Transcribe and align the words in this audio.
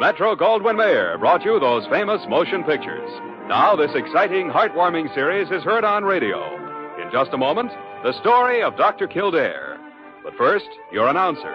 Metro 0.00 0.34
Goldwyn 0.34 0.78
Mayer 0.78 1.18
brought 1.18 1.44
you 1.44 1.60
those 1.60 1.86
famous 1.88 2.22
motion 2.26 2.64
pictures. 2.64 3.10
Now, 3.48 3.76
this 3.76 3.90
exciting, 3.94 4.48
heartwarming 4.48 5.14
series 5.14 5.50
is 5.50 5.62
heard 5.62 5.84
on 5.84 6.04
radio. 6.04 6.56
In 7.02 7.12
just 7.12 7.34
a 7.34 7.36
moment, 7.36 7.70
the 8.02 8.18
story 8.22 8.62
of 8.62 8.78
Dr. 8.78 9.06
Kildare. 9.06 9.76
But 10.24 10.32
first, 10.38 10.70
your 10.90 11.08
announcer. 11.08 11.54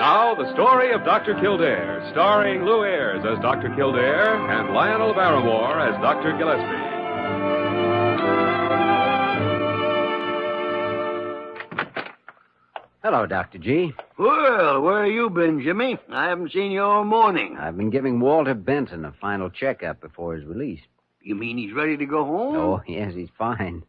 Now, 0.00 0.34
the 0.34 0.50
story 0.54 0.94
of 0.94 1.04
Dr. 1.04 1.38
Kildare, 1.42 2.08
starring 2.12 2.64
Lew 2.64 2.82
Ayres 2.82 3.26
as 3.26 3.38
Dr. 3.42 3.74
Kildare 3.76 4.36
and 4.36 4.72
Lionel 4.72 5.12
Barrymore 5.12 5.80
as 5.80 6.00
Dr. 6.00 6.32
Gillespie. 6.38 6.94
Hello, 13.04 13.26
Dr. 13.26 13.58
G. 13.58 13.92
Well, 14.18 14.80
where 14.80 15.04
have 15.04 15.12
you 15.12 15.28
been, 15.28 15.60
Jimmy? 15.62 15.98
I 16.10 16.28
haven't 16.30 16.52
seen 16.52 16.70
you 16.70 16.80
all 16.82 17.04
morning. 17.04 17.54
I've 17.60 17.76
been 17.76 17.90
giving 17.90 18.18
Walter 18.18 18.54
Benton 18.54 19.04
a 19.04 19.12
final 19.20 19.50
checkup 19.50 20.00
before 20.00 20.34
his 20.34 20.46
release. 20.46 20.80
You 21.20 21.34
mean 21.34 21.58
he's 21.58 21.74
ready 21.74 21.98
to 21.98 22.06
go 22.06 22.24
home? 22.24 22.56
Oh, 22.56 22.82
yes, 22.88 23.12
he's 23.14 23.28
fine. 23.36 23.82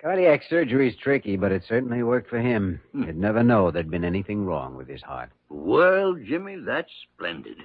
Cardiac 0.00 0.44
surgery's 0.48 0.94
tricky, 0.96 1.36
but 1.36 1.50
it 1.50 1.64
certainly 1.66 2.04
worked 2.04 2.30
for 2.30 2.38
him. 2.38 2.80
Hmm. 2.92 3.02
You'd 3.02 3.16
never 3.16 3.42
know 3.42 3.72
there'd 3.72 3.90
been 3.90 4.04
anything 4.04 4.44
wrong 4.44 4.76
with 4.76 4.86
his 4.86 5.02
heart. 5.02 5.30
Well, 5.48 6.14
Jimmy, 6.14 6.58
that's 6.64 6.92
splendid. 7.12 7.56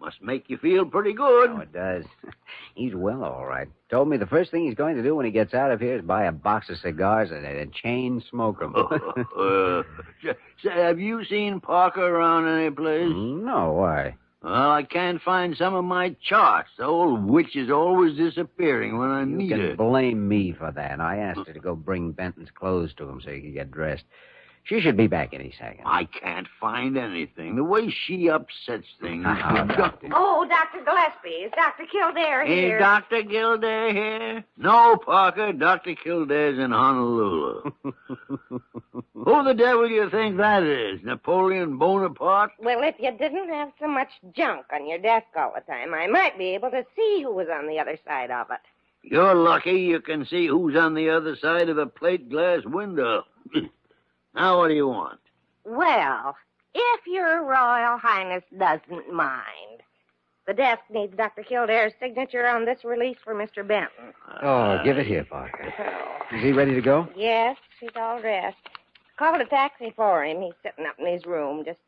Must 0.00 0.22
make 0.22 0.48
you 0.48 0.56
feel 0.58 0.84
pretty 0.84 1.12
good. 1.12 1.50
Oh, 1.50 1.60
it 1.60 1.72
does. 1.72 2.04
He's 2.74 2.94
well, 2.94 3.24
all 3.24 3.46
right. 3.46 3.68
Told 3.90 4.08
me 4.08 4.16
the 4.16 4.26
first 4.26 4.50
thing 4.50 4.64
he's 4.64 4.74
going 4.74 4.96
to 4.96 5.02
do 5.02 5.14
when 5.14 5.26
he 5.26 5.32
gets 5.32 5.54
out 5.54 5.72
of 5.72 5.80
here 5.80 5.96
is 5.96 6.02
buy 6.02 6.24
a 6.24 6.32
box 6.32 6.68
of 6.68 6.76
cigars 6.78 7.30
and, 7.32 7.72
chain 7.72 8.22
smoke 8.30 8.58
'em. 8.62 8.74
uh, 9.36 9.82
say, 10.62 10.70
have 10.70 11.00
you 11.00 11.24
seen 11.24 11.60
Parker 11.60 12.06
around 12.06 12.46
any 12.46 12.70
place? 12.70 13.10
no, 13.12 13.72
why? 13.72 14.14
Well, 14.42 14.70
I 14.70 14.84
can't 14.84 15.20
find 15.20 15.56
some 15.56 15.74
of 15.74 15.84
my 15.84 16.14
charts. 16.22 16.70
The 16.78 16.84
old 16.84 17.24
witch 17.24 17.56
is 17.56 17.70
always 17.70 18.16
disappearing 18.16 18.98
when 18.98 19.10
I 19.10 19.20
You 19.22 19.26
need 19.26 19.50
can 19.50 19.76
blame 19.76 20.28
me 20.28 20.52
for 20.52 20.70
that. 20.70 21.00
I 21.00 21.16
asked 21.16 21.46
her 21.46 21.52
to 21.52 21.60
go 21.60 21.74
bring 21.74 22.12
Benton's 22.12 22.50
clothes 22.54 22.94
to 22.98 23.08
him 23.08 23.20
so 23.20 23.30
he 23.30 23.40
could 23.40 23.54
get 23.54 23.70
dressed. 23.72 24.04
She 24.68 24.80
should 24.82 24.98
be 24.98 25.06
back 25.06 25.32
any 25.32 25.54
second. 25.58 25.84
I 25.86 26.04
can't 26.04 26.46
find 26.60 26.98
anything. 26.98 27.56
The 27.56 27.64
way 27.64 27.88
she 28.06 28.28
upsets 28.28 28.86
things. 29.00 29.24
Oh, 29.48 29.54
now, 29.54 29.64
Doctor. 29.64 30.08
Oh, 30.12 30.46
Dr. 30.46 30.84
Gillespie, 30.84 31.44
is 31.46 31.52
Dr. 31.52 31.84
Kildare 31.90 32.44
Hey, 32.44 32.60
here? 32.66 32.78
Dr. 32.78 33.22
Kildare 33.22 33.92
here? 33.94 34.44
No, 34.58 34.96
Parker. 34.96 35.54
Dr. 35.54 35.94
Kildare's 35.94 36.58
in 36.58 36.70
Honolulu. 36.70 37.70
Who 39.14 39.44
the 39.44 39.54
devil 39.54 39.88
do 39.88 39.94
you 39.94 40.10
think 40.10 40.36
that 40.36 40.62
is? 40.62 41.00
Napoleon 41.02 41.78
Bonaparte? 41.78 42.52
Well, 42.60 42.82
if 42.82 42.96
you 42.98 43.10
didn't 43.12 43.48
have 43.48 43.70
so 43.80 43.88
much 43.88 44.08
junk 44.36 44.66
on 44.72 44.86
your 44.86 44.98
desk 44.98 45.26
all 45.36 45.52
the 45.54 45.62
time, 45.62 45.94
I 45.94 46.06
might 46.08 46.36
be 46.36 46.54
able 46.54 46.70
to 46.72 46.84
see 46.94 47.22
who 47.22 47.34
was 47.34 47.48
on 47.50 47.66
the 47.68 47.78
other 47.78 47.98
side 48.06 48.30
of 48.30 48.48
it. 48.50 48.60
You're 49.02 49.34
lucky 49.34 49.80
you 49.80 50.00
can 50.00 50.26
see 50.26 50.46
who's 50.46 50.76
on 50.76 50.92
the 50.94 51.08
other 51.08 51.36
side 51.36 51.70
of 51.70 51.78
a 51.78 51.86
plate 51.86 52.28
glass 52.28 52.60
window. 52.66 53.24
now, 54.34 54.58
what 54.58 54.68
do 54.68 54.74
you 54.74 54.88
want? 54.88 55.20
Well, 55.64 56.36
if 56.74 57.00
your 57.06 57.42
Royal 57.44 57.98
Highness 57.98 58.44
doesn't 58.56 59.12
mind, 59.12 59.82
the 60.46 60.54
desk 60.54 60.80
needs 60.90 61.14
Dr. 61.16 61.42
Kildare's 61.42 61.92
signature 62.00 62.46
on 62.46 62.64
this 62.64 62.84
release 62.84 63.18
for 63.22 63.34
Mr. 63.34 63.66
Benton. 63.66 64.14
Oh, 64.42 64.78
give 64.84 64.96
it 64.98 65.06
here, 65.06 65.24
Parker. 65.24 65.72
Is 66.32 66.42
he 66.42 66.52
ready 66.52 66.74
to 66.74 66.80
go? 66.80 67.08
Yes, 67.16 67.56
he's 67.80 67.90
all 67.96 68.20
dressed. 68.20 68.56
Called 69.18 69.40
a 69.40 69.44
taxi 69.46 69.92
for 69.96 70.24
him. 70.24 70.40
He's 70.40 70.54
sitting 70.62 70.86
up 70.86 70.96
in 70.98 71.06
his 71.12 71.26
room, 71.26 71.64
just 71.64 71.80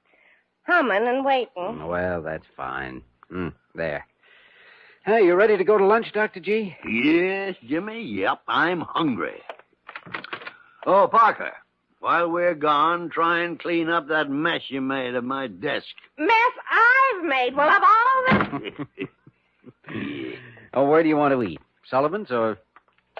humming 0.66 1.06
and 1.06 1.24
waiting. 1.24 1.86
Well, 1.86 2.20
that's 2.22 2.46
fine. 2.56 3.02
Hmm, 3.30 3.48
there. 3.74 4.06
Hey, 5.06 5.24
you 5.24 5.34
ready 5.34 5.56
to 5.56 5.64
go 5.64 5.78
to 5.78 5.86
lunch, 5.86 6.12
Dr. 6.12 6.40
G? 6.40 6.76
Yes, 6.86 7.54
Jimmy. 7.66 8.02
Yep, 8.02 8.40
I'm 8.48 8.80
hungry. 8.82 9.40
Oh, 10.86 11.08
Parker, 11.10 11.52
while 12.00 12.28
we're 12.30 12.54
gone, 12.54 13.10
try 13.10 13.40
and 13.44 13.58
clean 13.60 13.88
up 13.88 14.08
that 14.08 14.28
mess 14.30 14.62
you 14.68 14.80
made 14.80 15.14
of 15.14 15.24
my 15.24 15.46
desk. 15.46 15.86
Mess 16.18 16.30
I've 16.70 17.24
made. 17.24 17.54
Well, 17.54 17.68
of 17.68 17.82
all 17.82 18.58
the. 18.58 19.08
Oh, 20.72 20.84
where 20.88 21.02
do 21.02 21.08
you 21.08 21.16
want 21.16 21.34
to 21.34 21.42
eat? 21.42 21.58
Sullivan's 21.88 22.30
or 22.30 22.56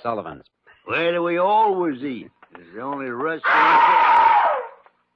Sullivan's? 0.05 0.45
Where 0.85 1.11
do 1.13 1.21
we 1.21 1.37
always 1.37 2.01
eat? 2.01 2.31
It's 2.55 2.73
the 2.75 2.81
only 2.81 3.07
restaurant. 3.11 3.47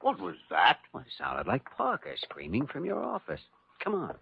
What 0.01 0.19
was 0.19 0.35
that? 0.51 0.77
Well, 0.93 1.01
it 1.01 1.11
sounded 1.17 1.47
like 1.47 1.63
Parker 1.77 2.13
screaming 2.21 2.67
from 2.67 2.85
your 2.85 3.01
office. 3.01 3.39
Come 3.83 3.95
on. 3.95 4.15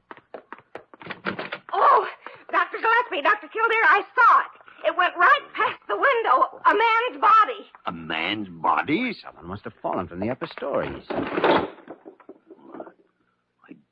Oh, 1.73 2.07
Dr. 2.51 2.77
Gillespie, 2.77 3.21
Dr. 3.21 3.49
Kildare, 3.49 3.83
I 3.89 4.01
saw 4.15 4.39
it. 4.39 4.62
It 4.85 4.95
went 4.97 5.13
right 5.17 5.41
past 5.55 5.79
the 5.87 5.95
window. 5.95 6.59
A 6.65 6.73
man's 6.73 7.21
body. 7.21 7.67
A 7.85 7.91
man's 7.91 8.49
body? 8.49 9.15
Someone 9.23 9.47
must 9.47 9.63
have 9.63 9.73
fallen 9.81 10.07
from 10.07 10.19
the 10.19 10.29
upper 10.29 10.47
stories. 10.47 11.03
I 11.09 11.67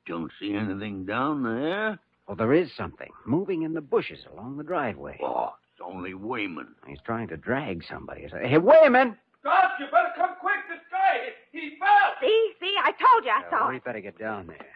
don't 0.06 0.30
see 0.40 0.54
anything 0.54 1.04
down 1.06 1.42
there. 1.42 1.98
Oh, 2.28 2.34
there 2.34 2.52
is 2.52 2.70
something 2.76 3.08
moving 3.26 3.62
in 3.62 3.74
the 3.74 3.80
bushes 3.80 4.20
along 4.32 4.56
the 4.56 4.64
driveway. 4.64 5.18
Oh, 5.22 5.54
it's 5.72 5.80
only 5.84 6.14
Wayman. 6.14 6.68
He's 6.86 7.00
trying 7.04 7.28
to 7.28 7.36
drag 7.36 7.82
somebody. 7.88 8.26
Hey, 8.42 8.58
Wayman! 8.58 9.16
Doc, 9.42 9.72
you 9.80 9.86
better 9.86 10.12
come 10.16 10.36
quick. 10.40 10.54
This 10.68 10.78
guy, 10.90 11.30
he 11.50 11.76
fell. 11.80 12.14
See, 12.20 12.52
see, 12.60 12.74
I 12.82 12.92
told 12.92 13.24
you 13.24 13.30
I 13.32 13.42
saw 13.50 13.68
we 13.70 13.76
it. 13.76 13.84
better 13.84 14.00
get 14.00 14.18
down 14.18 14.46
there. 14.46 14.66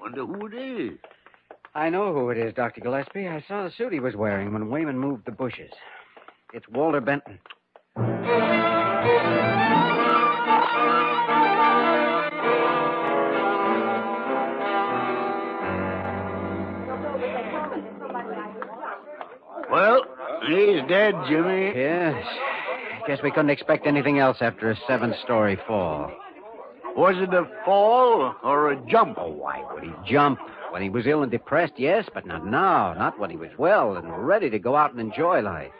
Wonder 0.00 0.26
who 0.26 0.46
it 0.46 0.54
is. 0.54 0.98
I 1.76 1.90
know 1.90 2.10
who 2.14 2.30
it 2.30 2.38
is, 2.38 2.54
Dr. 2.54 2.80
Gillespie. 2.80 3.28
I 3.28 3.44
saw 3.46 3.64
the 3.64 3.70
suit 3.70 3.92
he 3.92 4.00
was 4.00 4.16
wearing 4.16 4.54
when 4.54 4.70
Wayman 4.70 4.98
moved 4.98 5.26
the 5.26 5.30
bushes. 5.30 5.70
It's 6.54 6.66
Walter 6.70 7.02
Benton. 7.02 7.38
Well, 19.70 20.00
he's 20.48 20.80
dead, 20.88 21.14
Jimmy. 21.28 21.72
Yes. 21.76 22.24
I 22.24 23.06
guess 23.06 23.18
we 23.22 23.30
couldn't 23.30 23.50
expect 23.50 23.86
anything 23.86 24.18
else 24.18 24.38
after 24.40 24.70
a 24.70 24.76
seven 24.88 25.14
story 25.24 25.58
fall. 25.66 26.10
Was 26.96 27.16
it 27.18 27.34
a 27.34 27.44
fall 27.66 28.34
or 28.42 28.72
a 28.72 28.76
jump? 28.86 29.18
Oh, 29.20 29.28
why 29.28 29.62
would 29.74 29.82
he 29.82 29.92
jump? 30.10 30.38
When 30.76 30.82
he 30.82 30.90
was 30.90 31.06
ill 31.06 31.22
and 31.22 31.32
depressed, 31.32 31.72
yes, 31.78 32.04
but 32.12 32.26
not 32.26 32.44
now. 32.44 32.92
Not 32.92 33.18
when 33.18 33.30
he 33.30 33.36
was 33.38 33.48
well 33.56 33.96
and 33.96 34.26
ready 34.26 34.50
to 34.50 34.58
go 34.58 34.76
out 34.76 34.90
and 34.90 35.00
enjoy 35.00 35.40
life. 35.40 35.72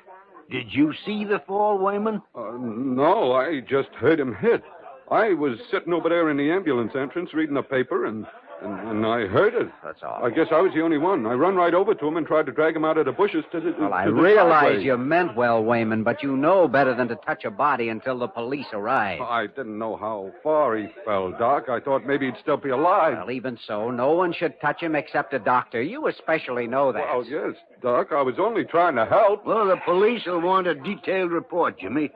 Did 0.50 0.72
you 0.72 0.94
see 1.04 1.22
the 1.22 1.42
fall, 1.46 1.76
Wayman? 1.76 2.22
Uh, 2.34 2.52
no, 2.58 3.32
I 3.32 3.60
just 3.60 3.90
heard 3.90 4.18
him 4.18 4.34
hit. 4.34 4.62
I 5.10 5.34
was 5.34 5.58
sitting 5.70 5.92
over 5.92 6.08
there 6.08 6.30
in 6.30 6.36
the 6.36 6.50
ambulance 6.50 6.92
entrance 6.96 7.32
reading 7.32 7.54
the 7.54 7.62
paper, 7.62 8.06
and, 8.06 8.26
and, 8.60 8.88
and 8.88 9.06
I 9.06 9.26
heard 9.26 9.54
it. 9.54 9.68
That's 9.84 10.02
all. 10.02 10.24
I 10.24 10.30
guess 10.30 10.48
I 10.50 10.60
was 10.60 10.72
the 10.74 10.80
only 10.82 10.98
one. 10.98 11.26
I 11.26 11.34
run 11.34 11.54
right 11.54 11.74
over 11.74 11.94
to 11.94 12.06
him 12.08 12.16
and 12.16 12.26
tried 12.26 12.46
to 12.46 12.52
drag 12.52 12.74
him 12.74 12.84
out 12.84 12.98
of 12.98 13.06
the 13.06 13.12
bushes 13.12 13.44
to 13.52 13.60
the. 13.60 13.72
Well, 13.78 13.94
I 13.94 14.06
the 14.06 14.12
realize 14.12 14.62
driveway. 14.62 14.84
you 14.84 14.96
meant 14.96 15.36
well, 15.36 15.62
Wayman, 15.62 16.02
but 16.02 16.22
you 16.24 16.36
know 16.36 16.66
better 16.66 16.92
than 16.94 17.06
to 17.08 17.14
touch 17.16 17.44
a 17.44 17.50
body 17.52 17.88
until 17.88 18.18
the 18.18 18.26
police 18.26 18.66
arrive. 18.72 19.20
I 19.20 19.46
didn't 19.46 19.78
know 19.78 19.96
how 19.96 20.32
far 20.42 20.76
he 20.76 20.88
fell, 21.04 21.30
Doc. 21.30 21.68
I 21.68 21.78
thought 21.78 22.04
maybe 22.04 22.26
he'd 22.26 22.40
still 22.42 22.56
be 22.56 22.70
alive. 22.70 23.16
Well, 23.16 23.30
even 23.30 23.58
so, 23.64 23.92
no 23.92 24.12
one 24.12 24.32
should 24.32 24.60
touch 24.60 24.80
him 24.80 24.96
except 24.96 25.32
a 25.34 25.38
doctor. 25.38 25.80
You 25.80 26.08
especially 26.08 26.66
know 26.66 26.90
that. 26.92 27.04
Well, 27.04 27.24
yes, 27.24 27.54
Doc. 27.80 28.08
I 28.10 28.22
was 28.22 28.36
only 28.40 28.64
trying 28.64 28.96
to 28.96 29.06
help. 29.06 29.46
Well, 29.46 29.66
the 29.68 29.76
police 29.84 30.26
will 30.26 30.40
want 30.40 30.66
a 30.66 30.74
detailed 30.74 31.30
report, 31.30 31.78
Jimmy. 31.78 32.10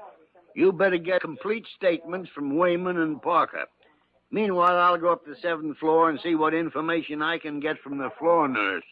You 0.60 0.72
better 0.72 0.98
get 0.98 1.22
complete 1.22 1.64
statements 1.74 2.28
from 2.34 2.54
Wayman 2.54 2.98
and 2.98 3.22
Parker. 3.22 3.64
Meanwhile, 4.30 4.76
I'll 4.76 4.98
go 4.98 5.10
up 5.10 5.24
to 5.24 5.30
the 5.30 5.36
seventh 5.40 5.78
floor 5.78 6.10
and 6.10 6.20
see 6.20 6.34
what 6.34 6.52
information 6.52 7.22
I 7.22 7.38
can 7.38 7.60
get 7.60 7.78
from 7.78 7.96
the 7.96 8.10
floor 8.18 8.46
nurse. 8.46 8.84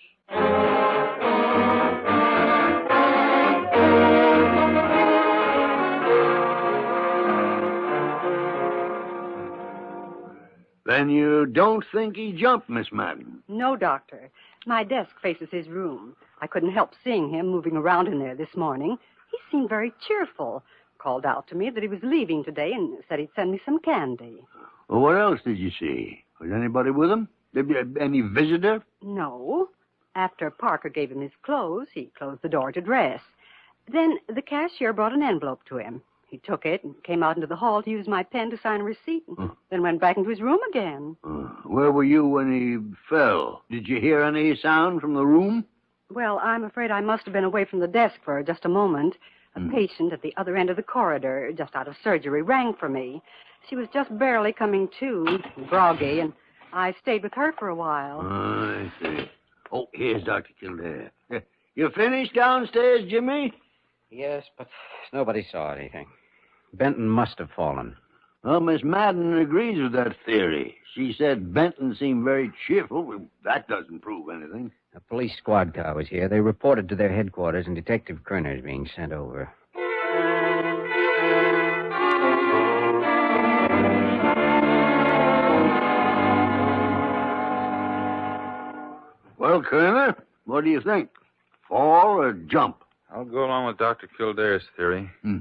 Then 10.86 11.10
you 11.10 11.44
don't 11.44 11.84
think 11.92 12.16
he 12.16 12.32
jumped, 12.32 12.70
Miss 12.70 12.90
Madden? 12.90 13.42
No, 13.46 13.76
Doctor. 13.76 14.30
My 14.64 14.84
desk 14.84 15.10
faces 15.20 15.50
his 15.50 15.68
room. 15.68 16.16
I 16.40 16.46
couldn't 16.46 16.72
help 16.72 16.92
seeing 17.04 17.28
him 17.28 17.48
moving 17.48 17.76
around 17.76 18.08
in 18.08 18.18
there 18.18 18.34
this 18.34 18.56
morning. 18.56 18.96
He 19.30 19.36
seemed 19.50 19.68
very 19.68 19.92
cheerful. 20.06 20.62
Called 20.98 21.24
out 21.24 21.46
to 21.48 21.54
me 21.54 21.70
that 21.70 21.82
he 21.82 21.88
was 21.88 22.02
leaving 22.02 22.42
today 22.44 22.72
and 22.72 22.98
said 23.08 23.20
he'd 23.20 23.30
send 23.36 23.52
me 23.52 23.60
some 23.64 23.78
candy. 23.78 24.42
Well, 24.88 25.00
what 25.00 25.16
else 25.16 25.40
did 25.44 25.58
you 25.58 25.70
see? 25.70 26.24
Was 26.40 26.50
anybody 26.52 26.90
with 26.90 27.10
him? 27.10 27.28
Any 28.00 28.20
visitor? 28.20 28.82
No. 29.02 29.68
After 30.16 30.50
Parker 30.50 30.88
gave 30.88 31.12
him 31.12 31.20
his 31.20 31.32
clothes, 31.42 31.88
he 31.94 32.10
closed 32.18 32.42
the 32.42 32.48
door 32.48 32.72
to 32.72 32.80
dress. 32.80 33.20
Then 33.90 34.18
the 34.28 34.42
cashier 34.42 34.92
brought 34.92 35.12
an 35.12 35.22
envelope 35.22 35.64
to 35.66 35.76
him. 35.78 36.02
He 36.26 36.38
took 36.38 36.66
it 36.66 36.84
and 36.84 37.00
came 37.04 37.22
out 37.22 37.36
into 37.36 37.46
the 37.46 37.56
hall 37.56 37.82
to 37.82 37.90
use 37.90 38.06
my 38.06 38.22
pen 38.22 38.50
to 38.50 38.58
sign 38.58 38.80
a 38.80 38.84
receipt, 38.84 39.24
and 39.28 39.36
Hmm. 39.38 39.46
then 39.70 39.82
went 39.82 40.00
back 40.00 40.16
into 40.18 40.28
his 40.28 40.42
room 40.42 40.58
again. 40.68 41.16
Where 41.64 41.90
were 41.92 42.04
you 42.04 42.26
when 42.26 42.52
he 42.52 42.94
fell? 43.08 43.62
Did 43.70 43.88
you 43.88 44.00
hear 44.00 44.20
any 44.22 44.54
sound 44.56 45.00
from 45.00 45.14
the 45.14 45.24
room? 45.24 45.64
Well, 46.10 46.38
I'm 46.42 46.64
afraid 46.64 46.90
I 46.90 47.00
must 47.00 47.24
have 47.24 47.32
been 47.32 47.44
away 47.44 47.64
from 47.64 47.78
the 47.78 47.86
desk 47.88 48.16
for 48.24 48.42
just 48.42 48.64
a 48.64 48.68
moment. 48.68 49.16
A 49.66 49.70
patient 49.70 50.12
at 50.12 50.22
the 50.22 50.34
other 50.36 50.56
end 50.56 50.70
of 50.70 50.76
the 50.76 50.82
corridor, 50.82 51.50
just 51.56 51.74
out 51.74 51.88
of 51.88 51.94
surgery, 52.04 52.42
rang 52.42 52.74
for 52.78 52.88
me. 52.88 53.22
She 53.68 53.76
was 53.76 53.88
just 53.92 54.16
barely 54.18 54.52
coming 54.52 54.88
to, 55.00 55.38
groggy, 55.68 56.20
and 56.20 56.32
I 56.72 56.94
stayed 57.02 57.22
with 57.22 57.34
her 57.34 57.52
for 57.58 57.68
a 57.68 57.74
while. 57.74 58.20
I 58.20 58.92
see. 59.02 59.30
Oh, 59.72 59.88
here's 59.92 60.22
Dr. 60.24 60.50
Kildare. 60.60 61.12
You 61.74 61.90
finished 61.94 62.34
downstairs, 62.34 63.08
Jimmy? 63.08 63.52
Yes, 64.10 64.42
but 64.56 64.66
nobody 65.12 65.46
saw 65.52 65.74
anything. 65.74 66.08
Benton 66.72 67.08
must 67.08 67.38
have 67.38 67.50
fallen. 67.54 67.94
Well, 68.42 68.58
Miss 68.58 68.82
Madden 68.82 69.38
agrees 69.38 69.80
with 69.80 69.92
that 69.92 70.16
theory. 70.26 70.76
She 70.94 71.14
said 71.16 71.54
Benton 71.54 71.94
seemed 71.96 72.24
very 72.24 72.50
cheerful. 72.66 73.04
Well, 73.04 73.20
that 73.44 73.68
doesn't 73.68 74.02
prove 74.02 74.28
anything. 74.28 74.72
A 74.94 75.00
police 75.00 75.36
squad 75.36 75.74
car 75.74 75.94
was 75.94 76.08
here. 76.08 76.28
They 76.28 76.40
reported 76.40 76.88
to 76.88 76.96
their 76.96 77.12
headquarters, 77.12 77.66
and 77.66 77.76
Detective 77.76 78.24
Kerner 78.24 78.56
is 78.56 78.62
being 78.62 78.88
sent 78.96 79.12
over. 79.12 79.52
Well, 89.38 89.62
Kerner, 89.62 90.16
what 90.46 90.64
do 90.64 90.70
you 90.70 90.80
think? 90.80 91.10
Fall 91.68 92.20
or 92.20 92.32
jump? 92.32 92.82
I'll 93.10 93.24
go 93.24 93.44
along 93.44 93.66
with 93.66 93.78
Dr. 93.78 94.08
Kildare's 94.18 94.64
theory. 94.76 95.10
Hmm. 95.22 95.38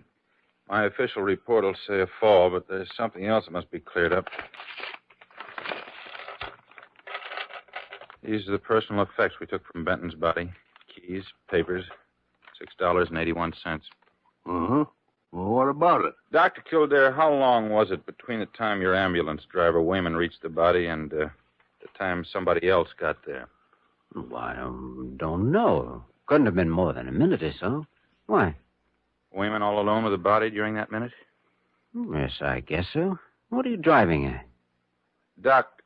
My 0.69 0.85
official 0.85 1.21
report 1.21 1.63
will 1.63 1.75
say 1.87 2.01
a 2.01 2.07
fall, 2.19 2.49
but 2.49 2.67
there's 2.67 2.89
something 2.95 3.25
else 3.25 3.45
that 3.45 3.51
must 3.51 3.71
be 3.71 3.79
cleared 3.79 4.11
up. 4.11 4.27
These 8.27 8.45
are 8.49 8.51
the 8.51 8.59
personal 8.59 9.03
effects 9.03 9.35
we 9.39 9.47
took 9.47 9.65
from 9.71 9.85
Benton's 9.85 10.13
body 10.13 10.51
keys, 10.93 11.23
papers, 11.49 11.85
$6.81. 12.81 13.53
Uh-huh. 14.45 14.85
Well, 15.31 15.45
what 15.45 15.69
about 15.69 16.05
it? 16.05 16.13
Dr. 16.31 16.61
Kildare, 16.61 17.13
how 17.13 17.31
long 17.31 17.69
was 17.69 17.91
it 17.91 18.05
between 18.05 18.39
the 18.39 18.45
time 18.47 18.81
your 18.81 18.95
ambulance 18.95 19.43
driver, 19.51 19.81
Wayman, 19.81 20.15
reached 20.15 20.41
the 20.41 20.49
body 20.49 20.87
and 20.87 21.11
uh, 21.13 21.27
the 21.81 21.87
time 21.97 22.25
somebody 22.25 22.69
else 22.69 22.89
got 22.99 23.17
there? 23.25 23.47
Well, 24.13 24.35
I 24.35 24.55
don't 24.55 25.51
know. 25.51 26.03
Couldn't 26.25 26.47
have 26.47 26.55
been 26.55 26.69
more 26.69 26.93
than 26.93 27.07
a 27.07 27.11
minute 27.11 27.43
or 27.43 27.53
so. 27.59 27.85
Why? 28.25 28.55
Wayman 29.33 29.61
all 29.61 29.79
alone 29.79 30.03
with 30.03 30.13
the 30.13 30.17
body 30.17 30.49
during 30.49 30.75
that 30.75 30.91
minute? 30.91 31.11
Yes, 31.93 32.31
I 32.41 32.59
guess 32.61 32.85
so. 32.91 33.17
What 33.49 33.65
are 33.65 33.69
you 33.69 33.77
driving 33.77 34.25
at? 34.25 34.45
Doc, 35.41 35.76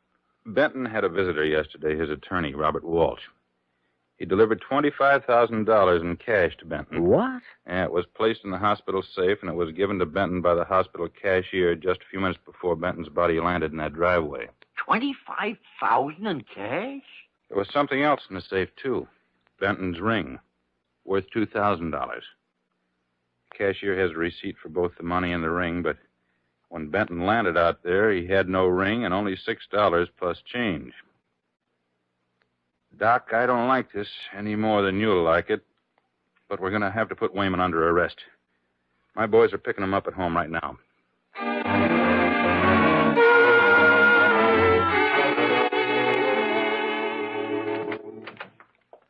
Benton 0.46 0.86
had 0.86 1.04
a 1.04 1.10
visitor 1.10 1.46
yesterday, 1.46 1.98
his 1.98 2.10
attorney, 2.10 2.54
Robert 2.54 2.84
Walsh. 2.84 3.22
He 4.18 4.26
delivered 4.26 4.64
$25,000 4.70 6.02
in 6.02 6.16
cash 6.18 6.56
to 6.58 6.66
Benton. 6.66 7.06
What? 7.06 7.42
And 7.66 7.86
it 7.86 7.92
was 7.92 8.06
placed 8.16 8.42
in 8.44 8.52
the 8.52 8.58
hospital 8.58 9.02
safe, 9.02 9.40
and 9.42 9.50
it 9.50 9.56
was 9.56 9.72
given 9.72 9.98
to 10.00 10.06
Benton 10.06 10.42
by 10.42 10.54
the 10.54 10.64
hospital 10.64 11.08
cashier 11.10 11.76
just 11.76 12.02
a 12.02 12.10
few 12.12 12.20
minutes 12.20 12.40
before 12.46 12.76
Benton's 12.76 13.10
body 13.10 13.40
landed 13.40 13.72
in 13.72 13.78
that 13.78 13.94
driveway. 13.94 14.48
Twenty-five 14.78 15.58
thousand 15.80 16.28
in 16.28 16.42
cash? 16.42 17.02
There 17.50 17.58
was 17.58 17.70
something 17.74 18.04
else 18.04 18.22
in 18.30 18.36
the 18.36 18.42
safe, 18.42 18.70
too. 18.82 19.08
Benton's 19.60 20.00
ring, 20.00 20.40
worth 21.04 21.26
$2,000. 21.36 21.92
The 21.92 23.58
cashier 23.58 24.00
has 24.00 24.12
a 24.12 24.16
receipt 24.16 24.56
for 24.62 24.70
both 24.70 24.92
the 24.98 25.04
money 25.04 25.34
and 25.34 25.44
the 25.44 25.50
ring, 25.50 25.82
but 25.82 25.98
when 26.72 26.88
Benton 26.88 27.26
landed 27.26 27.58
out 27.58 27.84
there, 27.84 28.14
he 28.14 28.26
had 28.26 28.48
no 28.48 28.66
ring 28.66 29.04
and 29.04 29.14
only 29.14 29.36
$6 29.36 30.08
plus 30.18 30.38
change. 30.46 30.94
Doc, 32.98 33.28
I 33.34 33.46
don't 33.46 33.68
like 33.68 33.92
this 33.92 34.08
any 34.36 34.56
more 34.56 34.82
than 34.82 34.98
you'll 34.98 35.22
like 35.22 35.50
it, 35.50 35.66
but 36.48 36.62
we're 36.62 36.70
going 36.70 36.82
to 36.82 36.90
have 36.90 37.10
to 37.10 37.16
put 37.16 37.36
Wayman 37.36 37.60
under 37.60 37.90
arrest. 37.90 38.16
My 39.18 39.28
boys 39.28 39.52
are 39.52 39.58
picking 39.58 39.84
him 39.84 39.94
up 39.94 40.08
at 40.08 40.14
home 40.14 40.34
right 40.34 40.50
now. 40.50 40.78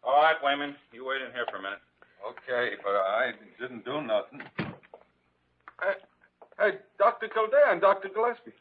All 0.03 0.19
right, 0.19 0.37
Wayman, 0.43 0.75
you 0.91 1.05
wait 1.05 1.21
in 1.21 1.31
here 1.31 1.45
for 1.51 1.57
a 1.57 1.61
minute. 1.61 1.79
Okay, 2.27 2.71
but 2.83 2.93
I 2.93 3.33
didn't 3.59 3.85
do 3.85 4.01
nothing. 4.01 4.41
Uh, 5.79 5.93
Hey, 6.61 6.71
hey 6.71 6.77
Dr. 6.97 7.27
Kildare 7.27 7.71
and 7.71 7.81
Dr. 7.81 8.09
Gillespie. 8.13 8.51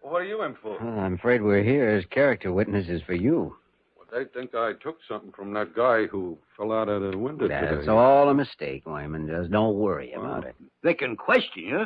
What 0.00 0.22
are 0.22 0.24
you 0.24 0.42
in 0.42 0.54
for? 0.62 0.78
Well, 0.82 0.98
I'm 1.00 1.14
afraid 1.14 1.42
we're 1.42 1.62
here 1.62 1.88
as 1.88 2.04
character 2.06 2.52
witnesses 2.52 3.02
for 3.06 3.14
you. 3.14 3.56
Well, 3.96 4.06
they 4.12 4.24
think 4.32 4.54
I 4.54 4.72
took 4.82 4.98
something 5.08 5.32
from 5.32 5.52
that 5.54 5.74
guy 5.74 6.06
who 6.06 6.38
fell 6.56 6.72
out 6.72 6.88
of 6.88 7.02
the 7.02 7.18
window 7.18 7.48
That's 7.48 7.80
today. 7.80 7.90
all 7.90 8.28
a 8.28 8.34
mistake, 8.34 8.86
Wayman. 8.86 9.28
Just 9.28 9.50
don't 9.50 9.76
worry 9.76 10.12
about 10.12 10.44
it. 10.44 10.56
They 10.82 10.94
can 10.94 11.16
question 11.16 11.64
you, 11.64 11.84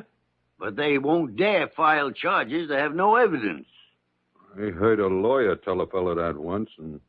but 0.59 0.77
they 0.77 0.99
won't 0.99 1.37
dare 1.37 1.69
file 1.77 2.13
charges. 2.13 2.69
They 2.69 2.77
have 2.77 2.95
no 2.95 3.17
evidence. 3.17 3.67
I 4.57 4.71
heard 4.71 5.01
a 5.01 5.09
lawyer 5.09 5.57
tell 5.57 5.81
a 5.81 5.87
fellow 5.89 6.15
that 6.15 6.39
once, 6.39 6.71
and 6.79 7.01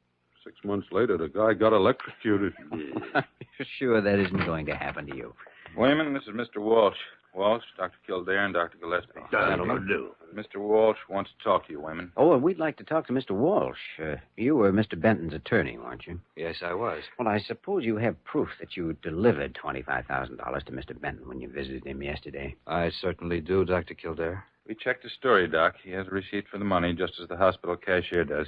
six 0.44 0.56
months 0.64 0.88
later, 0.92 1.18
the 1.18 1.28
guy 1.28 1.54
got 1.54 1.74
electrocuted. 1.74 2.54
You're 2.72 3.68
sure 3.80 4.02
that 4.02 4.18
isn't 4.18 4.46
going 4.48 4.66
to 4.66 4.76
happen 4.76 5.06
to 5.06 5.16
you? 5.16 5.36
Wayman, 5.78 6.14
this 6.16 6.24
is 6.24 6.30
Mr. 6.30 6.58
Walsh. 6.58 6.98
Walsh, 7.36 7.64
Dr. 7.78 7.98
Kildare, 8.06 8.46
and 8.46 8.54
Dr. 8.54 8.78
Gillespie. 8.78 9.20
That'll 9.32 9.66
do. 9.80 10.16
Mr. 10.34 10.58
Walsh 10.58 10.98
wants 11.10 11.32
to 11.38 11.44
talk 11.44 11.66
to 11.68 11.72
you, 11.74 11.80
Wayman. 11.82 12.12
Oh, 12.18 12.30
well, 12.30 12.40
we'd 12.40 12.60
like 12.60 12.78
to 12.78 12.84
talk 12.84 13.08
to 13.08 13.14
Mr. 13.14 13.32
Walsh. 13.32 13.78
Uh, 14.02 14.16
you 14.38 14.56
were 14.56 14.72
Mr. 14.72 15.00
Benton's 15.00 15.34
attorney, 15.34 15.78
weren't 15.78 16.08
you? 16.08 16.20
Yes, 16.36 16.58
I 16.62 16.74
was. 16.74 17.04
Well, 17.20 17.28
I 17.28 17.40
suppose 17.40 17.84
you 17.84 17.98
have 17.98 18.22
proof 18.24 18.50
that 18.60 18.76
you 18.78 18.94
delivered 19.02 19.58
$25,000 19.62 20.64
to 20.66 20.72
Mr. 20.72 21.00
Benton 21.00 21.28
when 21.28 21.40
you 21.42 21.50
visited 21.50 21.86
him 21.86 22.02
yesterday. 22.02 22.56
I 22.68 22.90
certainly 23.02 23.42
do, 23.42 23.66
Dr. 23.66 23.94
Kildare. 23.94 24.44
We 24.68 24.76
checked 24.76 25.04
his 25.04 25.14
story, 25.14 25.48
Doc. 25.48 25.76
He 25.84 25.92
has 25.92 26.08
a 26.08 26.12
receipt 26.12 26.46
for 26.50 26.58
the 26.58 26.66
money, 26.66 26.94
just 26.94 27.14
as 27.22 27.28
the 27.28 27.38
hospital 27.38 27.76
cashier 27.76 28.24
does. 28.24 28.48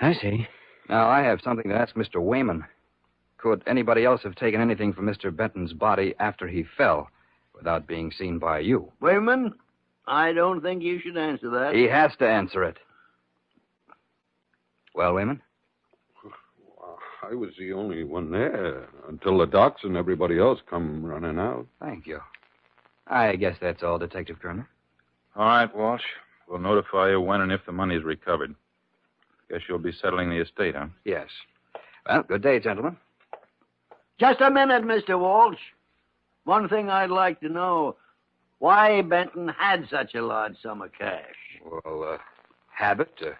I 0.00 0.14
see. 0.14 0.46
Now, 0.88 1.08
I 1.08 1.20
have 1.20 1.40
something 1.42 1.68
to 1.70 1.76
ask 1.76 1.94
Mr. 1.94 2.22
Wayman. 2.22 2.64
Could 3.38 3.62
anybody 3.66 4.04
else 4.04 4.22
have 4.22 4.34
taken 4.34 4.60
anything 4.60 4.92
from 4.92 5.06
Mr. 5.06 5.34
Benton's 5.34 5.72
body 5.72 6.14
after 6.18 6.48
he 6.48 6.64
fell 6.76 7.08
without 7.58 7.86
being 7.86 8.10
seen 8.10 8.38
by 8.38 8.60
you? 8.60 8.90
Wayman, 9.00 9.52
I 10.06 10.32
don't 10.32 10.62
think 10.62 10.82
you 10.82 11.00
should 11.00 11.16
answer 11.16 11.50
that. 11.50 11.74
He 11.74 11.84
has 11.84 12.12
to 12.18 12.26
answer 12.26 12.64
it. 12.64 12.78
Well, 14.94 15.14
Wayman? 15.14 15.42
I 17.22 17.34
was 17.34 17.50
the 17.58 17.72
only 17.72 18.04
one 18.04 18.30
there 18.30 18.88
until 19.08 19.38
the 19.38 19.46
docs 19.46 19.82
and 19.84 19.96
everybody 19.96 20.38
else 20.38 20.60
come 20.70 21.04
running 21.04 21.38
out. 21.38 21.66
Thank 21.80 22.06
you. 22.06 22.20
I 23.06 23.36
guess 23.36 23.56
that's 23.60 23.82
all, 23.82 23.98
Detective 23.98 24.38
Kerner. 24.40 24.68
All 25.36 25.44
right, 25.44 25.76
Walsh. 25.76 26.02
We'll 26.48 26.60
notify 26.60 27.10
you 27.10 27.20
when 27.20 27.42
and 27.42 27.52
if 27.52 27.60
the 27.66 27.72
money 27.72 27.96
is 27.96 28.04
recovered. 28.04 28.54
Guess 29.50 29.60
you'll 29.68 29.78
be 29.78 29.92
settling 29.92 30.30
the 30.30 30.40
estate, 30.40 30.74
huh? 30.74 30.86
Yes. 31.04 31.28
Well, 32.06 32.22
good 32.22 32.42
day, 32.42 32.60
gentlemen. 32.60 32.96
Just 34.18 34.40
a 34.40 34.50
minute, 34.50 34.84
Mr. 34.84 35.18
Walsh. 35.18 35.58
One 36.48 36.66
thing 36.66 36.88
I'd 36.88 37.10
like 37.10 37.40
to 37.40 37.50
know 37.50 37.96
why 38.58 39.02
Benton 39.02 39.48
had 39.48 39.86
such 39.90 40.14
a 40.14 40.22
large 40.22 40.54
sum 40.62 40.80
of 40.80 40.90
cash. 40.98 41.36
Well, 41.62 42.14
uh, 42.14 42.16
habit, 42.74 43.12
uh, 43.20 43.32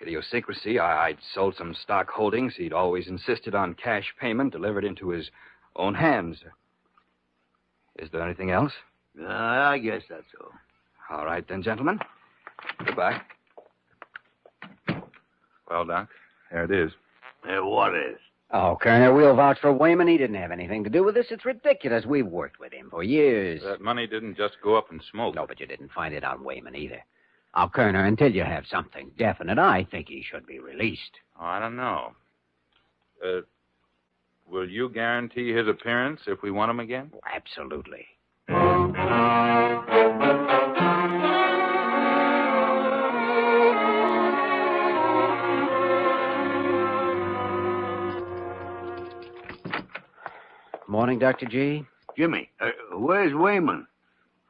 idiosyncrasy. 0.00 0.78
I- 0.78 1.08
I'd 1.08 1.18
sold 1.34 1.56
some 1.56 1.74
stock 1.74 2.08
holdings. 2.08 2.56
He'd 2.56 2.72
always 2.72 3.06
insisted 3.06 3.54
on 3.54 3.74
cash 3.74 4.14
payment 4.18 4.52
delivered 4.52 4.82
into 4.82 5.10
his 5.10 5.30
own 5.76 5.92
hands. 5.94 6.42
Is 7.96 8.10
there 8.12 8.22
anything 8.22 8.50
else? 8.50 8.72
Uh, 9.20 9.26
I 9.26 9.76
guess 9.76 10.00
that's 10.08 10.34
all. 10.40 10.52
All 11.10 11.26
right, 11.26 11.46
then, 11.46 11.62
gentlemen. 11.62 12.00
Goodbye. 12.78 13.20
Well, 15.68 15.84
Doc, 15.84 16.08
there 16.50 16.64
it 16.64 16.70
is. 16.70 16.92
Uh, 17.46 17.62
what 17.62 17.94
is? 17.94 18.18
Oh, 18.52 18.78
Kerner, 18.80 19.12
we'll 19.12 19.34
vouch 19.34 19.58
for 19.60 19.72
Wayman. 19.72 20.06
He 20.06 20.16
didn't 20.16 20.36
have 20.36 20.52
anything 20.52 20.84
to 20.84 20.90
do 20.90 21.02
with 21.02 21.14
this. 21.16 21.26
It's 21.30 21.44
ridiculous. 21.44 22.06
We've 22.06 22.26
worked 22.26 22.60
with 22.60 22.72
him 22.72 22.88
for 22.90 23.02
years. 23.02 23.60
That 23.64 23.80
money 23.80 24.06
didn't 24.06 24.36
just 24.36 24.56
go 24.62 24.76
up 24.76 24.92
in 24.92 25.00
smoke. 25.10 25.34
No, 25.34 25.46
but 25.46 25.58
you 25.58 25.66
didn't 25.66 25.90
find 25.92 26.14
it 26.14 26.22
on 26.22 26.44
Wayman 26.44 26.76
either. 26.76 27.02
Now, 27.56 27.68
Kerner, 27.68 28.04
until 28.04 28.32
you 28.32 28.44
have 28.44 28.64
something 28.70 29.10
definite, 29.18 29.58
I 29.58 29.84
think 29.90 30.08
he 30.08 30.22
should 30.22 30.46
be 30.46 30.60
released. 30.60 31.10
Oh, 31.40 31.44
I 31.44 31.58
don't 31.58 31.76
know. 31.76 32.12
Uh, 33.24 33.40
will 34.46 34.68
you 34.68 34.90
guarantee 34.90 35.52
his 35.52 35.66
appearance 35.66 36.20
if 36.26 36.42
we 36.42 36.50
want 36.50 36.70
him 36.70 36.80
again? 36.80 37.10
Absolutely. 37.34 38.06
Morning, 50.96 51.18
Dr. 51.18 51.44
G. 51.44 51.84
Jimmy, 52.16 52.48
uh, 52.58 52.70
where's 52.92 53.34
Wayman? 53.34 53.86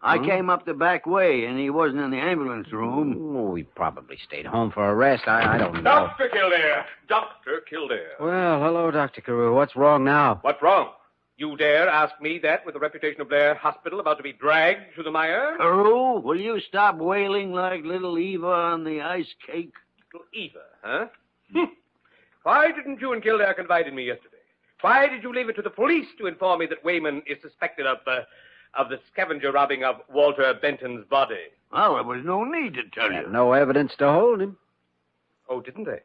I 0.01 0.17
Hmm? 0.19 0.25
came 0.27 0.49
up 0.49 0.65
the 0.65 0.75
back 0.75 1.05
way, 1.05 1.45
and 1.47 1.59
he 1.59 1.71
wasn't 1.71 2.03
in 2.03 2.13
the 2.13 2.19
ambulance 2.21 2.71
room. 2.71 3.35
Oh, 3.37 3.57
he 3.57 3.65
probably 3.65 4.17
stayed 4.25 4.47
home 4.47 4.71
for 4.71 4.89
a 4.89 4.95
rest. 4.95 5.27
I, 5.27 5.57
I 5.57 5.59
don't 5.59 5.75
know. 5.75 5.83
Dr. 5.83 6.29
Kildare! 6.29 6.87
Dr. 7.09 7.63
Kildare! 7.69 8.13
Well, 8.21 8.61
hello, 8.63 8.93
Dr. 8.93 9.23
Carew. 9.23 9.57
What's 9.57 9.75
wrong 9.75 10.05
now? 10.05 10.39
What's 10.43 10.63
wrong? 10.63 10.91
You 11.37 11.57
dare 11.57 11.89
ask 11.89 12.15
me 12.21 12.39
that 12.45 12.65
with 12.65 12.75
the 12.75 12.81
reputation 12.81 13.21
of 13.23 13.29
Blair 13.29 13.57
Hospital 13.57 13.99
about 13.99 14.17
to 14.19 14.23
be 14.23 14.33
dragged 14.33 14.95
through 14.95 15.03
the 15.03 15.11
mire? 15.11 15.57
Carew, 15.59 16.21
will 16.21 16.39
you 16.41 16.61
stop 16.61 16.95
wailing 16.99 17.53
like 17.53 17.83
little 17.83 18.19
Eva 18.21 18.47
on 18.47 18.85
the 18.85 19.01
ice 19.01 19.35
cake? 19.45 19.73
Little 20.13 20.27
Eva, 20.33 20.63
huh? 20.85 21.07
Why 22.45 22.71
didn't 22.71 23.01
you 23.01 23.15
and 23.15 23.21
Kildare 23.21 23.53
confide 23.55 23.89
in 23.89 23.97
me 23.97 24.05
yesterday? 24.05 24.36
Why 24.81 25.07
did 25.09 25.23
you 25.23 25.33
leave 25.33 25.49
it 25.49 25.57
to 25.57 25.63
the 25.63 25.71
police 25.71 26.07
to 26.19 26.27
inform 26.27 26.61
me 26.61 26.67
that 26.67 26.85
Wayman 26.85 27.23
is 27.27 27.39
suspected 27.43 27.87
of 27.87 27.99
the 28.05 28.27
of 28.79 28.91
the 28.91 28.99
scavenger 29.11 29.53
robbing 29.53 29.85
of 29.85 29.97
Walter 30.13 30.53
Benton's 30.61 31.07
body? 31.09 31.45
Well, 31.73 31.95
there 31.95 32.05
was 32.05 32.23
no 32.25 32.45
need 32.45 32.75
to 32.75 32.83
tell 32.93 33.11
you. 33.11 33.27
no 33.31 33.53
evidence 33.55 33.93
to 33.99 34.11
hold 34.13 34.41
him. 34.43 34.57
Oh, 35.49 35.61
didn't 35.61 35.85
they? 35.85 36.01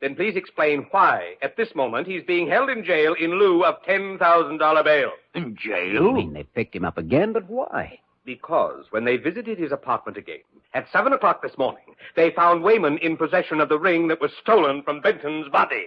Then 0.00 0.14
please 0.14 0.36
explain 0.36 0.86
why, 0.90 1.34
at 1.42 1.56
this 1.56 1.74
moment, 1.74 2.06
he's 2.06 2.22
being 2.24 2.48
held 2.48 2.70
in 2.70 2.84
jail 2.84 3.14
in 3.20 3.38
lieu 3.38 3.64
of 3.64 3.82
$10,000 3.84 4.84
bail. 4.84 5.10
In 5.34 5.56
You 5.62 5.72
jail? 5.94 6.12
mean 6.12 6.32
they 6.32 6.42
picked 6.44 6.74
him 6.76 6.84
up 6.84 6.98
again, 6.98 7.32
but 7.32 7.48
why? 7.48 7.98
Because 8.24 8.84
when 8.90 9.04
they 9.04 9.16
visited 9.16 9.58
his 9.58 9.72
apartment 9.72 10.16
again, 10.16 10.40
at 10.74 10.86
7 10.92 11.12
o'clock 11.12 11.42
this 11.42 11.56
morning, 11.58 11.84
they 12.16 12.30
found 12.30 12.62
Wayman 12.62 12.98
in 12.98 13.16
possession 13.16 13.60
of 13.60 13.68
the 13.68 13.78
ring 13.78 14.08
that 14.08 14.20
was 14.20 14.30
stolen 14.40 14.82
from 14.82 15.00
Benton's 15.00 15.48
body. 15.48 15.86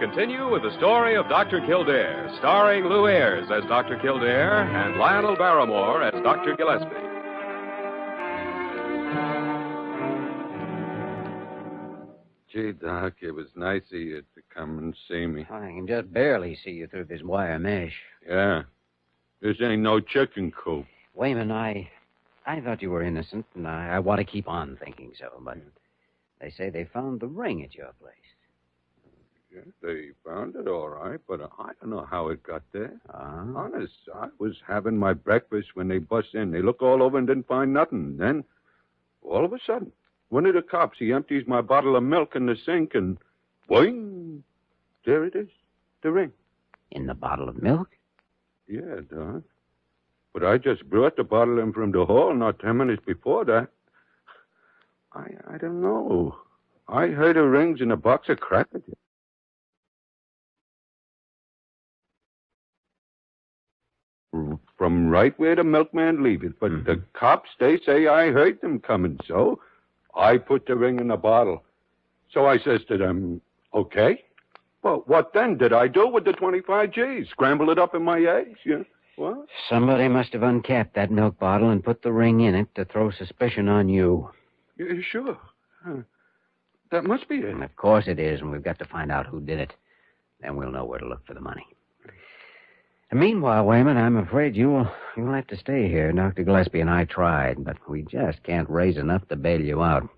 Continue 0.00 0.50
with 0.50 0.62
the 0.62 0.74
story 0.78 1.14
of 1.14 1.28
Dr. 1.28 1.60
Kildare, 1.66 2.34
starring 2.38 2.84
Lew 2.84 3.06
Ayres 3.06 3.50
as 3.50 3.62
Dr. 3.68 3.98
Kildare 3.98 4.62
and 4.62 4.98
Lionel 4.98 5.36
Barrymore 5.36 6.02
as 6.02 6.14
Dr. 6.22 6.56
Gillespie. 6.56 6.88
Gee, 12.50 12.72
Doc, 12.72 13.12
it 13.20 13.32
was 13.32 13.48
nice 13.54 13.82
of 13.92 14.00
you 14.00 14.22
to 14.34 14.40
come 14.54 14.78
and 14.78 14.96
see 15.06 15.26
me. 15.26 15.42
I 15.50 15.66
can 15.66 15.86
just 15.86 16.10
barely 16.10 16.56
see 16.64 16.70
you 16.70 16.86
through 16.86 17.04
this 17.04 17.22
wire 17.22 17.58
mesh. 17.58 17.92
Yeah. 18.26 18.62
This 19.42 19.58
ain't 19.60 19.82
no 19.82 20.00
chicken 20.00 20.50
coop. 20.50 20.86
Wayman, 21.14 21.52
I, 21.52 21.90
I 22.46 22.62
thought 22.62 22.80
you 22.80 22.90
were 22.90 23.02
innocent, 23.02 23.44
and 23.54 23.68
I, 23.68 23.96
I 23.96 23.98
want 23.98 24.18
to 24.20 24.24
keep 24.24 24.48
on 24.48 24.78
thinking 24.82 25.12
so. 25.18 25.28
But 25.40 25.58
they 26.40 26.48
say 26.48 26.70
they 26.70 26.86
found 26.86 27.20
the 27.20 27.26
ring 27.26 27.62
at 27.62 27.74
your 27.74 27.92
place. 28.00 28.14
Yeah, 29.52 29.62
they 29.82 30.10
found 30.24 30.54
it 30.54 30.68
all 30.68 30.88
right, 30.88 31.18
but 31.26 31.40
I 31.58 31.72
don't 31.80 31.90
know 31.90 32.06
how 32.08 32.28
it 32.28 32.42
got 32.42 32.62
there. 32.72 32.92
Ah, 33.12 33.44
Honest, 33.56 33.92
I 34.14 34.28
was 34.38 34.54
having 34.66 34.96
my 34.96 35.12
breakfast 35.12 35.68
when 35.74 35.88
they 35.88 35.98
bust 35.98 36.34
in. 36.34 36.52
They 36.52 36.62
look 36.62 36.82
all 36.82 37.02
over 37.02 37.18
and 37.18 37.26
didn't 37.26 37.48
find 37.48 37.72
nothing. 37.72 38.16
Then, 38.16 38.44
all 39.22 39.44
of 39.44 39.52
a 39.52 39.58
sudden, 39.66 39.90
one 40.28 40.46
of 40.46 40.54
the 40.54 40.62
cops, 40.62 40.98
he 40.98 41.12
empties 41.12 41.42
my 41.48 41.60
bottle 41.62 41.96
of 41.96 42.04
milk 42.04 42.36
in 42.36 42.46
the 42.46 42.56
sink 42.64 42.94
and, 42.94 43.18
boing, 43.68 44.42
there 45.04 45.24
it 45.24 45.34
is, 45.34 45.48
the 46.02 46.12
ring. 46.12 46.30
in 46.92 47.06
the 47.06 47.14
bottle 47.14 47.48
of 47.48 47.60
milk. 47.60 47.88
Yeah, 48.68 49.00
Doc. 49.12 49.42
But 50.32 50.44
I 50.44 50.58
just 50.58 50.88
brought 50.88 51.16
the 51.16 51.24
bottle 51.24 51.58
in 51.58 51.72
from 51.72 51.90
the 51.90 52.04
hall 52.06 52.32
not 52.34 52.60
ten 52.60 52.76
minutes 52.76 53.02
before 53.04 53.44
that. 53.46 53.68
I 55.12 55.26
I 55.48 55.58
don't 55.58 55.80
know. 55.82 56.36
I 56.86 57.08
heard 57.08 57.34
the 57.34 57.42
rings 57.42 57.80
in 57.80 57.90
a 57.90 57.96
box 57.96 58.28
of 58.28 58.38
crackers. 58.38 58.82
From 64.80 65.10
right 65.10 65.38
where 65.38 65.54
the 65.54 65.62
milkman 65.62 66.22
leave 66.22 66.42
it. 66.42 66.58
But 66.58 66.70
mm-hmm. 66.70 66.90
the 66.90 67.02
cops, 67.12 67.50
they 67.60 67.78
say 67.84 68.06
I 68.06 68.30
heard 68.30 68.62
them 68.62 68.78
coming, 68.78 69.20
so 69.28 69.60
I 70.16 70.38
put 70.38 70.64
the 70.64 70.74
ring 70.74 71.00
in 71.00 71.08
the 71.08 71.18
bottle. 71.18 71.64
So 72.32 72.46
I 72.46 72.58
says 72.58 72.80
to 72.88 72.96
them, 72.96 73.42
okay. 73.74 74.24
Well, 74.82 75.02
what 75.06 75.34
then 75.34 75.58
did 75.58 75.74
I 75.74 75.86
do 75.86 76.08
with 76.08 76.24
the 76.24 76.32
25 76.32 76.92
G's? 76.92 77.28
Scramble 77.28 77.68
it 77.68 77.78
up 77.78 77.94
in 77.94 78.02
my 78.02 78.22
eggs? 78.22 78.58
Yeah. 78.64 78.84
What? 79.16 79.48
Somebody 79.68 80.08
must 80.08 80.32
have 80.32 80.42
uncapped 80.42 80.94
that 80.94 81.10
milk 81.10 81.38
bottle 81.38 81.68
and 81.68 81.84
put 81.84 82.00
the 82.00 82.12
ring 82.12 82.40
in 82.40 82.54
it 82.54 82.74
to 82.76 82.86
throw 82.86 83.10
suspicion 83.10 83.68
on 83.68 83.90
you. 83.90 84.30
Yeah, 84.78 84.94
sure. 85.02 85.36
Huh. 85.84 85.96
That 86.90 87.04
must 87.04 87.28
be 87.28 87.34
it. 87.34 87.44
And 87.44 87.62
of 87.62 87.76
course 87.76 88.06
it 88.06 88.18
is, 88.18 88.40
and 88.40 88.50
we've 88.50 88.64
got 88.64 88.78
to 88.78 88.86
find 88.86 89.12
out 89.12 89.26
who 89.26 89.40
did 89.40 89.60
it. 89.60 89.74
Then 90.40 90.56
we'll 90.56 90.72
know 90.72 90.86
where 90.86 91.00
to 91.00 91.06
look 91.06 91.26
for 91.26 91.34
the 91.34 91.40
money. 91.42 91.66
Meanwhile, 93.12 93.64
Wayman, 93.64 93.96
I'm 93.96 94.16
afraid 94.16 94.54
you'll 94.54 94.88
you'll 95.16 95.34
have 95.34 95.48
to 95.48 95.56
stay 95.56 95.88
here. 95.88 96.12
Dr. 96.12 96.44
Gillespie 96.44 96.80
and 96.80 96.88
I 96.88 97.04
tried, 97.06 97.64
but 97.64 97.76
we 97.88 98.02
just 98.02 98.42
can't 98.44 98.70
raise 98.70 98.96
enough 98.96 99.26
to 99.28 99.36
bail 99.36 99.60
you 99.60 99.82
out. 99.82 100.08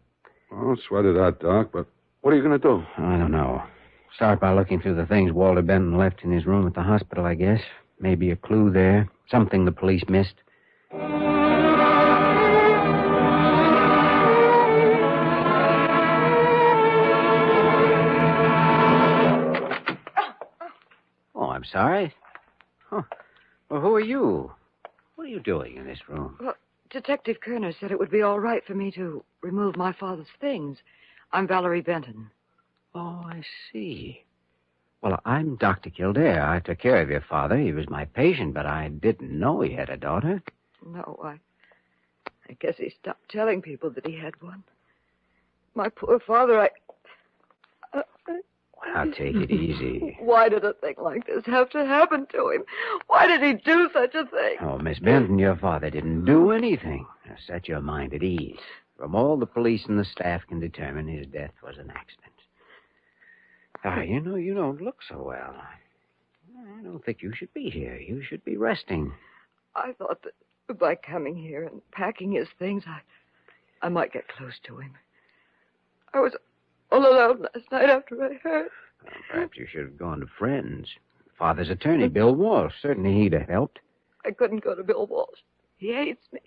I'll 0.52 0.76
sweat 0.76 1.06
it 1.06 1.16
out, 1.16 1.40
Doc, 1.40 1.70
but 1.72 1.86
what 2.20 2.34
are 2.34 2.36
you 2.36 2.42
going 2.42 2.60
to 2.60 2.68
do? 2.68 2.84
I 2.98 3.16
don't 3.16 3.32
know. 3.32 3.62
Start 4.14 4.40
by 4.40 4.52
looking 4.52 4.78
through 4.78 4.96
the 4.96 5.06
things 5.06 5.32
Walter 5.32 5.62
Benton 5.62 5.96
left 5.96 6.22
in 6.22 6.30
his 6.30 6.44
room 6.44 6.66
at 6.66 6.74
the 6.74 6.82
hospital, 6.82 7.24
I 7.24 7.34
guess. 7.34 7.62
Maybe 7.98 8.30
a 8.30 8.36
clue 8.36 8.70
there. 8.70 9.08
Something 9.30 9.64
the 9.64 9.72
police 9.72 10.04
missed. 10.08 10.34
Oh, 21.34 21.48
I'm 21.48 21.64
sorry. 21.64 22.14
Huh. 22.92 23.02
Well, 23.70 23.80
who 23.80 23.94
are 23.94 24.00
you? 24.00 24.52
What 25.14 25.24
are 25.24 25.30
you 25.30 25.40
doing 25.40 25.76
in 25.78 25.86
this 25.86 26.10
room? 26.10 26.36
Well, 26.38 26.56
Detective 26.90 27.40
Kerner 27.40 27.72
said 27.72 27.90
it 27.90 27.98
would 27.98 28.10
be 28.10 28.20
all 28.20 28.38
right 28.38 28.62
for 28.66 28.74
me 28.74 28.90
to 28.92 29.24
remove 29.40 29.76
my 29.76 29.94
father's 29.94 30.26
things. 30.42 30.76
I'm 31.32 31.48
Valerie 31.48 31.80
Benton. 31.80 32.30
Oh, 32.94 33.22
I 33.24 33.42
see. 33.72 34.24
Well, 35.00 35.18
I'm 35.24 35.56
Dr. 35.56 35.88
Kildare. 35.88 36.46
I 36.46 36.60
took 36.60 36.80
care 36.80 37.00
of 37.00 37.08
your 37.08 37.22
father. 37.22 37.56
He 37.56 37.72
was 37.72 37.88
my 37.88 38.04
patient, 38.04 38.52
but 38.52 38.66
I 38.66 38.88
didn't 38.88 39.30
know 39.32 39.62
he 39.62 39.72
had 39.72 39.88
a 39.88 39.96
daughter. 39.96 40.42
No, 40.84 41.18
I. 41.24 41.38
I 42.50 42.56
guess 42.60 42.76
he 42.76 42.90
stopped 42.90 43.30
telling 43.30 43.62
people 43.62 43.88
that 43.88 44.06
he 44.06 44.18
had 44.18 44.40
one. 44.42 44.64
My 45.74 45.88
poor 45.88 46.20
father, 46.20 46.60
I. 46.60 46.68
Uh, 47.94 48.02
Now, 48.86 49.04
take 49.04 49.36
it 49.36 49.50
easy. 49.50 50.16
Why 50.20 50.48
did 50.48 50.64
a 50.64 50.74
thing 50.74 50.96
like 50.98 51.26
this 51.26 51.44
have 51.46 51.70
to 51.70 51.84
happen 51.84 52.26
to 52.32 52.50
him? 52.50 52.64
Why 53.06 53.26
did 53.26 53.42
he 53.42 53.54
do 53.54 53.88
such 53.92 54.14
a 54.14 54.26
thing? 54.26 54.56
Oh, 54.60 54.78
Miss 54.78 54.98
Benton, 54.98 55.38
your 55.38 55.56
father 55.56 55.90
didn't 55.90 56.24
do 56.24 56.50
anything. 56.50 57.06
Now, 57.26 57.36
set 57.46 57.68
your 57.68 57.80
mind 57.80 58.12
at 58.14 58.22
ease. 58.22 58.58
From 58.98 59.14
all 59.14 59.36
the 59.36 59.46
police 59.46 59.86
and 59.86 59.98
the 59.98 60.04
staff 60.04 60.42
can 60.48 60.60
determine, 60.60 61.08
his 61.08 61.26
death 61.26 61.52
was 61.62 61.76
an 61.78 61.90
accident. 61.90 62.32
Ah, 63.84 64.00
you 64.00 64.20
know, 64.20 64.36
you 64.36 64.54
don't 64.54 64.80
look 64.80 64.98
so 65.08 65.22
well. 65.22 65.54
I 66.78 66.82
don't 66.82 67.04
think 67.04 67.22
you 67.22 67.34
should 67.34 67.52
be 67.52 67.70
here. 67.70 67.96
You 67.96 68.22
should 68.22 68.44
be 68.44 68.56
resting. 68.56 69.12
I 69.74 69.92
thought 69.92 70.22
that 70.22 70.78
by 70.78 70.94
coming 70.94 71.36
here 71.36 71.64
and 71.64 71.80
packing 71.90 72.32
his 72.32 72.48
things, 72.58 72.84
I, 72.86 73.00
I 73.84 73.88
might 73.88 74.12
get 74.12 74.28
close 74.28 74.54
to 74.64 74.78
him. 74.78 74.92
I 76.14 76.20
was 76.20 76.34
all 76.92 77.06
alone 77.06 77.42
last 77.42 77.70
night 77.72 77.88
after 77.90 78.22
I 78.22 78.34
heard. 78.42 78.68
Well, 79.04 79.14
perhaps 79.30 79.56
you 79.56 79.66
should 79.66 79.84
have 79.84 79.98
gone 79.98 80.20
to 80.20 80.26
friends. 80.38 80.88
Father's 81.38 81.70
attorney, 81.70 82.08
Bill 82.08 82.34
Walsh. 82.34 82.74
Certainly 82.80 83.14
he'd 83.14 83.32
have 83.32 83.48
helped. 83.48 83.80
I 84.24 84.30
couldn't 84.30 84.62
go 84.62 84.74
to 84.74 84.84
Bill 84.84 85.06
Walsh. 85.06 85.40
He 85.76 85.92
hates 85.92 86.24
me. 86.32 86.40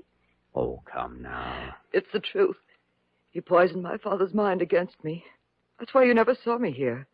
Oh, 0.54 0.82
come 0.86 1.22
now. 1.22 1.76
It's 1.92 2.12
the 2.14 2.20
truth. 2.20 2.56
He 3.32 3.42
poisoned 3.42 3.84
my 3.84 3.98
father's 3.98 4.34
mind 4.34 4.62
against 4.62 5.04
me. 5.04 5.26
That's 5.80 5.94
why 5.94 6.06
you 6.06 6.14
never 6.14 6.38
saw 6.42 6.58
me 6.58 6.72
here. 6.72 7.08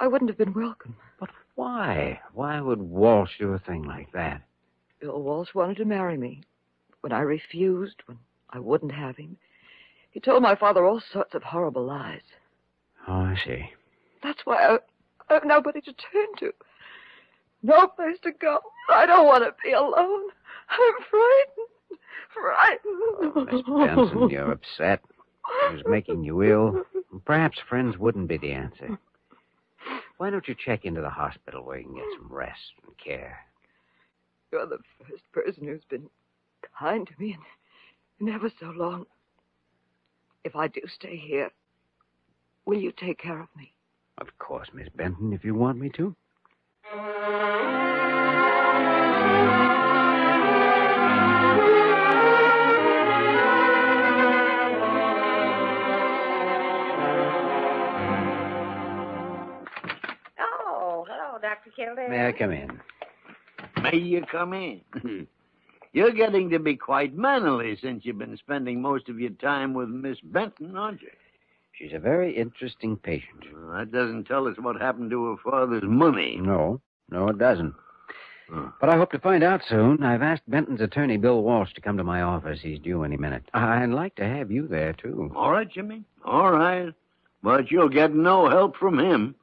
I 0.00 0.06
wouldn't 0.06 0.30
have 0.30 0.38
been 0.38 0.54
welcome. 0.54 0.96
But 1.20 1.28
why? 1.56 2.20
Why 2.32 2.60
would 2.60 2.80
Walsh 2.80 3.38
do 3.38 3.52
a 3.52 3.58
thing 3.58 3.82
like 3.82 4.12
that? 4.12 4.42
Bill 5.00 5.20
Walsh 5.20 5.54
wanted 5.54 5.76
to 5.78 5.84
marry 5.84 6.16
me. 6.16 6.42
When 7.02 7.12
I 7.12 7.20
refused, 7.20 8.02
when 8.06 8.18
I 8.50 8.60
wouldn't 8.60 8.92
have 8.92 9.16
him, 9.16 9.36
he 10.10 10.20
told 10.20 10.42
my 10.42 10.54
father 10.54 10.86
all 10.86 11.00
sorts 11.12 11.34
of 11.34 11.42
horrible 11.42 11.84
lies. 11.84 12.22
Oh, 13.08 13.22
I 13.22 13.38
see. 13.44 13.70
That's 14.22 14.40
why 14.44 14.56
I, 14.56 14.78
I 15.30 15.34
have 15.34 15.44
nobody 15.46 15.80
to 15.80 15.92
turn 15.92 16.26
to. 16.40 16.52
No 17.62 17.88
place 17.88 18.18
to 18.22 18.32
go. 18.32 18.60
I 18.90 19.06
don't 19.06 19.26
want 19.26 19.44
to 19.44 19.54
be 19.64 19.72
alone. 19.72 20.28
I'm 20.68 20.94
frightened. 21.10 22.00
Frightened. 22.34 23.02
Oh, 23.34 23.46
Miss 23.50 23.62
Benson, 23.66 24.30
you're 24.30 24.52
upset. 24.52 25.00
It 25.64 25.72
was 25.72 25.82
making 25.86 26.22
you 26.22 26.42
ill. 26.42 26.84
Perhaps 27.24 27.58
friends 27.66 27.96
wouldn't 27.96 28.28
be 28.28 28.36
the 28.36 28.52
answer. 28.52 28.98
Why 30.18 30.28
don't 30.28 30.46
you 30.46 30.54
check 30.54 30.84
into 30.84 31.00
the 31.00 31.08
hospital 31.08 31.64
where 31.64 31.78
you 31.78 31.84
can 31.84 31.94
get 31.94 32.04
some 32.18 32.28
rest 32.30 32.60
and 32.86 32.94
care? 32.98 33.38
You're 34.52 34.66
the 34.66 34.78
first 35.08 35.22
person 35.32 35.66
who's 35.66 35.84
been 35.88 36.10
kind 36.78 37.06
to 37.06 37.12
me 37.18 37.36
in, 38.20 38.26
in 38.26 38.34
ever 38.34 38.50
so 38.60 38.66
long. 38.66 39.06
If 40.44 40.54
I 40.54 40.68
do 40.68 40.82
stay 40.94 41.16
here, 41.16 41.50
will 42.68 42.78
you 42.78 42.92
take 42.92 43.18
care 43.18 43.40
of 43.40 43.48
me? 43.56 43.72
Of 44.18 44.26
course, 44.38 44.68
Miss 44.74 44.88
Benton, 44.94 45.32
if 45.32 45.42
you 45.42 45.54
want 45.54 45.78
me 45.78 45.88
to. 45.96 46.14
Oh, 60.38 61.06
hello, 61.08 61.38
Dr. 61.40 61.70
Kildare. 61.74 62.10
May 62.10 62.28
I 62.28 62.32
come 62.32 62.50
in? 62.50 62.80
May 63.82 63.96
you 63.96 64.22
come 64.30 64.52
in? 64.52 64.82
You're 65.94 66.12
getting 66.12 66.50
to 66.50 66.58
be 66.58 66.76
quite 66.76 67.16
mannerly 67.16 67.78
since 67.80 68.04
you've 68.04 68.18
been 68.18 68.36
spending 68.36 68.82
most 68.82 69.08
of 69.08 69.18
your 69.18 69.30
time 69.30 69.72
with 69.72 69.88
Miss 69.88 70.18
Benton, 70.22 70.76
aren't 70.76 71.00
you? 71.00 71.08
She's 71.78 71.92
a 71.92 72.00
very 72.00 72.36
interesting 72.36 72.96
patient. 72.96 73.44
Well, 73.54 73.78
that 73.78 73.92
doesn't 73.92 74.24
tell 74.24 74.48
us 74.48 74.56
what 74.58 74.80
happened 74.80 75.10
to 75.12 75.26
her 75.26 75.36
father's 75.36 75.84
money. 75.84 76.36
No, 76.40 76.80
no, 77.08 77.28
it 77.28 77.38
doesn't. 77.38 77.72
But 78.80 78.88
I 78.88 78.96
hope 78.96 79.12
to 79.12 79.18
find 79.20 79.44
out 79.44 79.60
soon. 79.68 80.02
I've 80.02 80.22
asked 80.22 80.48
Benton's 80.48 80.80
attorney, 80.80 81.18
Bill 81.18 81.42
Walsh, 81.42 81.72
to 81.74 81.80
come 81.80 81.98
to 81.98 82.02
my 82.02 82.22
office. 82.22 82.60
He's 82.62 82.80
due 82.80 83.04
any 83.04 83.16
minute. 83.16 83.44
I'd 83.54 83.90
like 83.90 84.14
to 84.16 84.24
have 84.24 84.50
you 84.50 84.66
there, 84.66 84.94
too. 84.94 85.30
All 85.36 85.52
right, 85.52 85.70
Jimmy. 85.70 86.02
All 86.24 86.50
right. 86.50 86.92
But 87.42 87.70
you'll 87.70 87.90
get 87.90 88.14
no 88.14 88.48
help 88.48 88.76
from 88.76 88.98
him. 88.98 89.34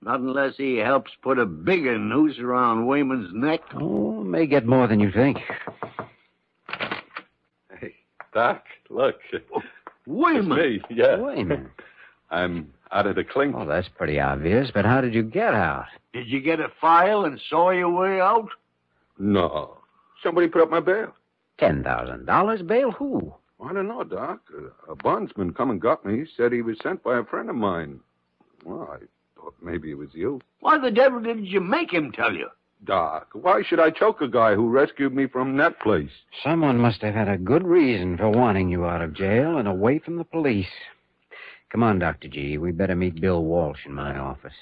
Not 0.00 0.20
unless 0.20 0.56
he 0.56 0.78
helps 0.78 1.12
put 1.22 1.38
a 1.38 1.46
bigger 1.46 1.98
noose 1.98 2.38
around 2.38 2.86
Wayman's 2.86 3.32
neck. 3.34 3.60
Oh, 3.74 4.24
may 4.24 4.46
get 4.46 4.66
more 4.66 4.86
than 4.88 4.98
you 4.98 5.12
think. 5.12 5.38
Hey, 7.78 7.94
Doc, 8.32 8.64
look. 8.88 9.20
Oh. 9.54 9.62
Wayman! 10.06 10.58
It's 10.58 10.90
me, 10.90 10.96
yeah. 10.96 11.16
Wayman. 11.16 11.70
I'm 12.30 12.72
out 12.92 13.06
of 13.06 13.16
the 13.16 13.24
clink. 13.24 13.56
Well, 13.56 13.66
that's 13.66 13.88
pretty 13.88 14.20
obvious, 14.20 14.70
but 14.72 14.84
how 14.84 15.00
did 15.00 15.14
you 15.14 15.22
get 15.22 15.54
out? 15.54 15.86
Did 16.12 16.28
you 16.28 16.40
get 16.40 16.60
a 16.60 16.68
file 16.80 17.24
and 17.24 17.40
saw 17.48 17.70
your 17.70 17.90
way 17.90 18.20
out? 18.20 18.48
No. 19.18 19.78
Somebody 20.22 20.48
put 20.48 20.62
up 20.62 20.70
my 20.70 20.80
bail. 20.80 21.12
$10,000? 21.60 22.66
Bail 22.66 22.90
who? 22.92 23.32
I 23.64 23.72
don't 23.72 23.88
know, 23.88 24.04
Doc. 24.04 24.40
A, 24.88 24.92
a 24.92 24.96
bondsman 24.96 25.54
come 25.54 25.70
and 25.70 25.80
got 25.80 26.04
me. 26.04 26.20
He 26.20 26.24
said 26.36 26.52
he 26.52 26.62
was 26.62 26.78
sent 26.82 27.02
by 27.02 27.18
a 27.18 27.24
friend 27.24 27.48
of 27.48 27.56
mine. 27.56 28.00
Well, 28.64 28.88
I 28.92 29.04
thought 29.36 29.54
maybe 29.62 29.90
it 29.90 29.98
was 29.98 30.10
you. 30.12 30.40
Why 30.60 30.78
the 30.78 30.90
devil 30.90 31.20
didn't 31.20 31.46
you 31.46 31.60
make 31.60 31.92
him 31.92 32.12
tell 32.12 32.32
you? 32.32 32.48
Doc, 32.84 33.28
why 33.32 33.62
should 33.62 33.80
I 33.80 33.90
choke 33.90 34.20
a 34.20 34.28
guy 34.28 34.54
who 34.54 34.68
rescued 34.68 35.14
me 35.14 35.26
from 35.26 35.56
that 35.56 35.80
place? 35.80 36.10
Someone 36.42 36.78
must 36.78 37.00
have 37.00 37.14
had 37.14 37.28
a 37.28 37.38
good 37.38 37.66
reason 37.66 38.18
for 38.18 38.28
wanting 38.28 38.68
you 38.68 38.84
out 38.84 39.00
of 39.00 39.14
jail 39.14 39.56
and 39.56 39.66
away 39.66 39.98
from 39.98 40.16
the 40.18 40.24
police. 40.24 40.66
Come 41.70 41.82
on, 41.82 41.98
Dr. 41.98 42.28
G. 42.28 42.58
We 42.58 42.72
better 42.72 42.94
meet 42.94 43.20
Bill 43.20 43.42
Walsh 43.42 43.86
in 43.86 43.94
my 43.94 44.18
office. 44.18 44.52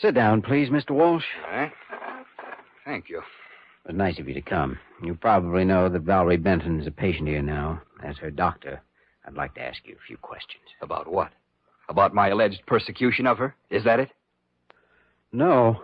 Sit 0.00 0.14
down, 0.14 0.42
please, 0.42 0.68
Mr. 0.68 0.90
Walsh. 0.90 1.24
Eh? 1.52 1.68
Thank 2.84 3.08
you. 3.08 3.18
It 3.84 3.88
was 3.88 3.96
nice 3.96 4.18
of 4.18 4.28
you 4.28 4.34
to 4.34 4.42
come. 4.42 4.78
You 5.02 5.14
probably 5.14 5.64
know 5.64 5.88
that 5.88 6.02
Valerie 6.02 6.36
Benton 6.36 6.80
is 6.80 6.86
a 6.86 6.90
patient 6.90 7.28
here 7.28 7.42
now. 7.42 7.80
As 8.02 8.16
her 8.18 8.30
doctor, 8.30 8.82
I'd 9.26 9.34
like 9.34 9.54
to 9.54 9.62
ask 9.62 9.78
you 9.84 9.94
a 9.94 10.06
few 10.06 10.16
questions. 10.16 10.64
About 10.80 11.10
what? 11.10 11.32
About 11.88 12.14
my 12.14 12.28
alleged 12.28 12.62
persecution 12.66 13.26
of 13.26 13.38
her? 13.38 13.54
Is 13.70 13.84
that 13.84 14.00
it? 14.00 14.10
No. 15.32 15.82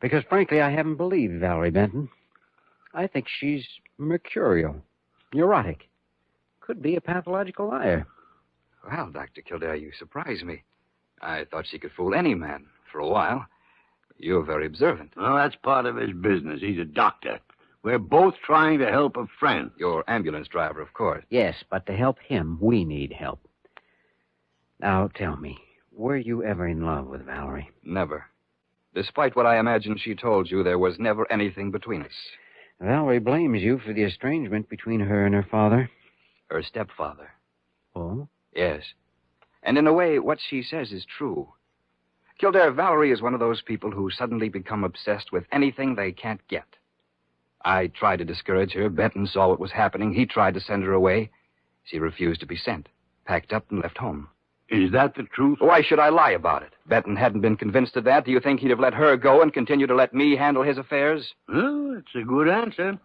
Because, 0.00 0.24
frankly, 0.28 0.60
I 0.60 0.70
haven't 0.70 0.96
believed 0.96 1.40
Valerie 1.40 1.70
Benton. 1.70 2.10
I 2.92 3.06
think 3.06 3.26
she's 3.28 3.66
mercurial, 3.98 4.76
neurotic. 5.32 5.88
Could 6.60 6.82
be 6.82 6.96
a 6.96 7.00
pathological 7.00 7.68
liar. 7.68 8.06
Well, 8.88 9.10
Dr. 9.10 9.42
Kildare, 9.42 9.76
you 9.76 9.90
surprise 9.98 10.42
me. 10.42 10.62
I 11.22 11.44
thought 11.44 11.66
she 11.66 11.78
could 11.78 11.92
fool 11.92 12.14
any 12.14 12.34
man 12.34 12.66
for 12.92 12.98
a 12.98 13.08
while. 13.08 13.46
You're 14.18 14.44
very 14.44 14.66
observant. 14.66 15.12
Well, 15.16 15.36
that's 15.36 15.56
part 15.56 15.86
of 15.86 15.96
his 15.96 16.12
business. 16.12 16.60
He's 16.60 16.78
a 16.78 16.84
doctor. 16.84 17.40
We're 17.84 17.98
both 17.98 18.34
trying 18.42 18.78
to 18.78 18.90
help 18.90 19.18
a 19.18 19.26
friend. 19.38 19.70
Your 19.76 20.04
ambulance 20.08 20.48
driver, 20.48 20.80
of 20.80 20.94
course. 20.94 21.22
Yes, 21.28 21.54
but 21.70 21.84
to 21.84 21.92
help 21.92 22.18
him, 22.18 22.56
we 22.58 22.82
need 22.82 23.12
help. 23.12 23.46
Now, 24.80 25.10
tell 25.14 25.36
me, 25.36 25.58
were 25.92 26.16
you 26.16 26.42
ever 26.42 26.66
in 26.66 26.86
love 26.86 27.06
with 27.06 27.26
Valerie? 27.26 27.70
Never. 27.84 28.24
Despite 28.94 29.36
what 29.36 29.44
I 29.44 29.58
imagine 29.58 29.98
she 29.98 30.14
told 30.14 30.50
you, 30.50 30.62
there 30.62 30.78
was 30.78 30.98
never 30.98 31.30
anything 31.30 31.70
between 31.70 32.02
us. 32.02 32.14
Valerie 32.80 33.18
blames 33.18 33.60
you 33.60 33.78
for 33.78 33.92
the 33.92 34.04
estrangement 34.04 34.70
between 34.70 35.00
her 35.00 35.26
and 35.26 35.34
her 35.34 35.46
father. 35.50 35.90
Her 36.46 36.62
stepfather. 36.62 37.32
Oh? 37.94 38.28
Yes. 38.56 38.82
And 39.62 39.76
in 39.76 39.86
a 39.86 39.92
way, 39.92 40.18
what 40.18 40.38
she 40.40 40.62
says 40.62 40.90
is 40.90 41.04
true. 41.18 41.52
Kildare, 42.38 42.72
Valerie 42.72 43.12
is 43.12 43.20
one 43.20 43.34
of 43.34 43.40
those 43.40 43.60
people 43.60 43.90
who 43.90 44.10
suddenly 44.10 44.48
become 44.48 44.84
obsessed 44.84 45.32
with 45.32 45.44
anything 45.52 45.94
they 45.94 46.12
can't 46.12 46.40
get. 46.48 46.64
I 47.64 47.88
tried 47.88 48.18
to 48.18 48.24
discourage 48.24 48.72
her. 48.72 48.88
Benton 48.88 49.26
saw 49.26 49.48
what 49.48 49.60
was 49.60 49.72
happening. 49.72 50.12
He 50.12 50.26
tried 50.26 50.54
to 50.54 50.60
send 50.60 50.84
her 50.84 50.92
away. 50.92 51.30
She 51.84 51.98
refused 51.98 52.40
to 52.40 52.46
be 52.46 52.56
sent, 52.56 52.88
packed 53.26 53.52
up 53.52 53.70
and 53.70 53.80
left 53.80 53.98
home. 53.98 54.28
Is 54.70 54.92
that 54.92 55.14
the 55.14 55.24
truth? 55.24 55.58
Why 55.60 55.82
should 55.82 55.98
I 55.98 56.08
lie 56.08 56.30
about 56.30 56.62
it? 56.62 56.72
Benton 56.86 57.16
hadn't 57.16 57.42
been 57.42 57.56
convinced 57.56 57.96
of 57.96 58.04
that. 58.04 58.24
Do 58.24 58.30
you 58.30 58.40
think 58.40 58.60
he'd 58.60 58.70
have 58.70 58.80
let 58.80 58.94
her 58.94 59.16
go 59.16 59.42
and 59.42 59.52
continue 59.52 59.86
to 59.86 59.94
let 59.94 60.14
me 60.14 60.36
handle 60.36 60.62
his 60.62 60.78
affairs? 60.78 61.34
Well, 61.48 61.96
it's 61.98 62.14
a 62.14 62.24
good 62.24 62.48
answer. 62.48 62.98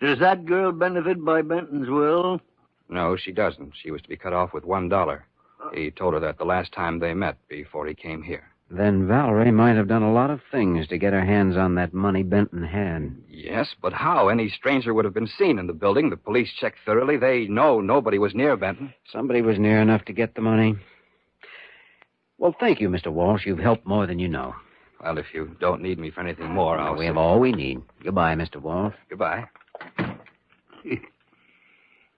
Does 0.00 0.18
that 0.18 0.44
girl 0.44 0.72
benefit 0.72 1.24
by 1.24 1.42
Benton's 1.42 1.88
will? 1.88 2.40
No, 2.88 3.16
she 3.16 3.32
doesn't. 3.32 3.72
She 3.80 3.90
was 3.90 4.02
to 4.02 4.08
be 4.08 4.16
cut 4.16 4.32
off 4.32 4.52
with 4.52 4.64
one 4.64 4.88
dollar. 4.88 5.26
He 5.72 5.90
told 5.90 6.14
her 6.14 6.20
that 6.20 6.38
the 6.38 6.44
last 6.44 6.72
time 6.72 6.98
they 6.98 7.14
met 7.14 7.38
before 7.48 7.86
he 7.86 7.94
came 7.94 8.22
here. 8.22 8.50
Then 8.70 9.06
Valerie 9.06 9.50
might 9.52 9.76
have 9.76 9.88
done 9.88 10.02
a 10.02 10.12
lot 10.12 10.30
of 10.30 10.40
things 10.50 10.88
to 10.88 10.98
get 10.98 11.12
her 11.12 11.24
hands 11.24 11.56
on 11.56 11.74
that 11.74 11.92
money 11.92 12.22
Benton 12.22 12.64
had. 12.64 13.14
Yes, 13.28 13.74
but 13.80 13.92
how? 13.92 14.28
Any 14.28 14.48
stranger 14.48 14.94
would 14.94 15.04
have 15.04 15.14
been 15.14 15.26
seen 15.26 15.58
in 15.58 15.66
the 15.66 15.72
building. 15.72 16.10
The 16.10 16.16
police 16.16 16.50
checked 16.58 16.78
thoroughly. 16.84 17.16
They 17.16 17.46
know 17.46 17.80
nobody 17.80 18.18
was 18.18 18.34
near 18.34 18.56
Benton. 18.56 18.92
Somebody 19.12 19.42
was 19.42 19.58
near 19.58 19.80
enough 19.80 20.04
to 20.06 20.12
get 20.12 20.34
the 20.34 20.40
money. 20.40 20.76
Well, 22.38 22.56
thank 22.58 22.80
you, 22.80 22.88
Mr. 22.88 23.12
Walsh. 23.12 23.46
You've 23.46 23.58
helped 23.58 23.86
more 23.86 24.06
than 24.06 24.18
you 24.18 24.28
know. 24.28 24.54
Well, 25.00 25.18
if 25.18 25.26
you 25.34 25.56
don't 25.60 25.82
need 25.82 25.98
me 25.98 26.10
for 26.10 26.22
anything 26.22 26.50
more, 26.50 26.78
I'll. 26.78 26.96
we 26.96 27.06
have 27.06 27.18
all 27.18 27.38
we 27.38 27.52
need. 27.52 27.82
Goodbye, 28.02 28.34
Mr. 28.34 28.60
Walsh. 28.60 28.94
Goodbye. 29.08 29.44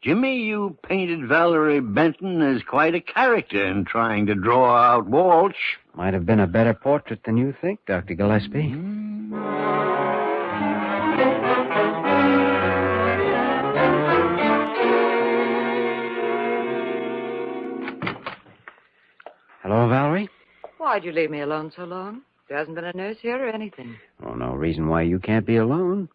Jimmy, 0.07 0.37
you 0.37 0.79
painted 0.89 1.27
Valerie 1.27 1.81
Benton 1.81 2.41
as 2.41 2.63
quite 2.63 2.95
a 2.95 3.01
character 3.01 3.67
in 3.67 3.85
trying 3.85 4.27
to 4.27 4.37
draw 4.37 4.77
out 4.77 5.07
Walsh. 5.07 5.57
Might 5.97 6.15
have 6.15 6.25
been 6.25 6.39
a 6.39 6.47
better 6.47 6.75
portrait 6.75 7.25
than 7.25 7.37
you 7.37 7.53
think, 7.61 7.81
Dr. 7.89 8.15
Gillespie. 8.15 8.71
Mm. 8.71 9.33
Hello, 19.65 19.89
Valerie. 19.89 20.29
Why'd 20.79 21.03
you 21.03 21.11
leave 21.11 21.33
me 21.33 21.41
alone 21.41 21.73
so 21.75 21.83
long? 21.83 22.23
There 22.49 22.57
hasn't 22.57 22.77
been 22.77 22.85
a 22.85 22.93
nurse 22.93 23.17
here 23.21 23.45
or 23.45 23.49
anything. 23.49 23.97
Oh, 24.25 24.35
no 24.35 24.55
reason 24.55 24.87
why 24.87 25.03
you 25.03 25.19
can't 25.19 25.45
be 25.45 25.57
alone. 25.57 26.09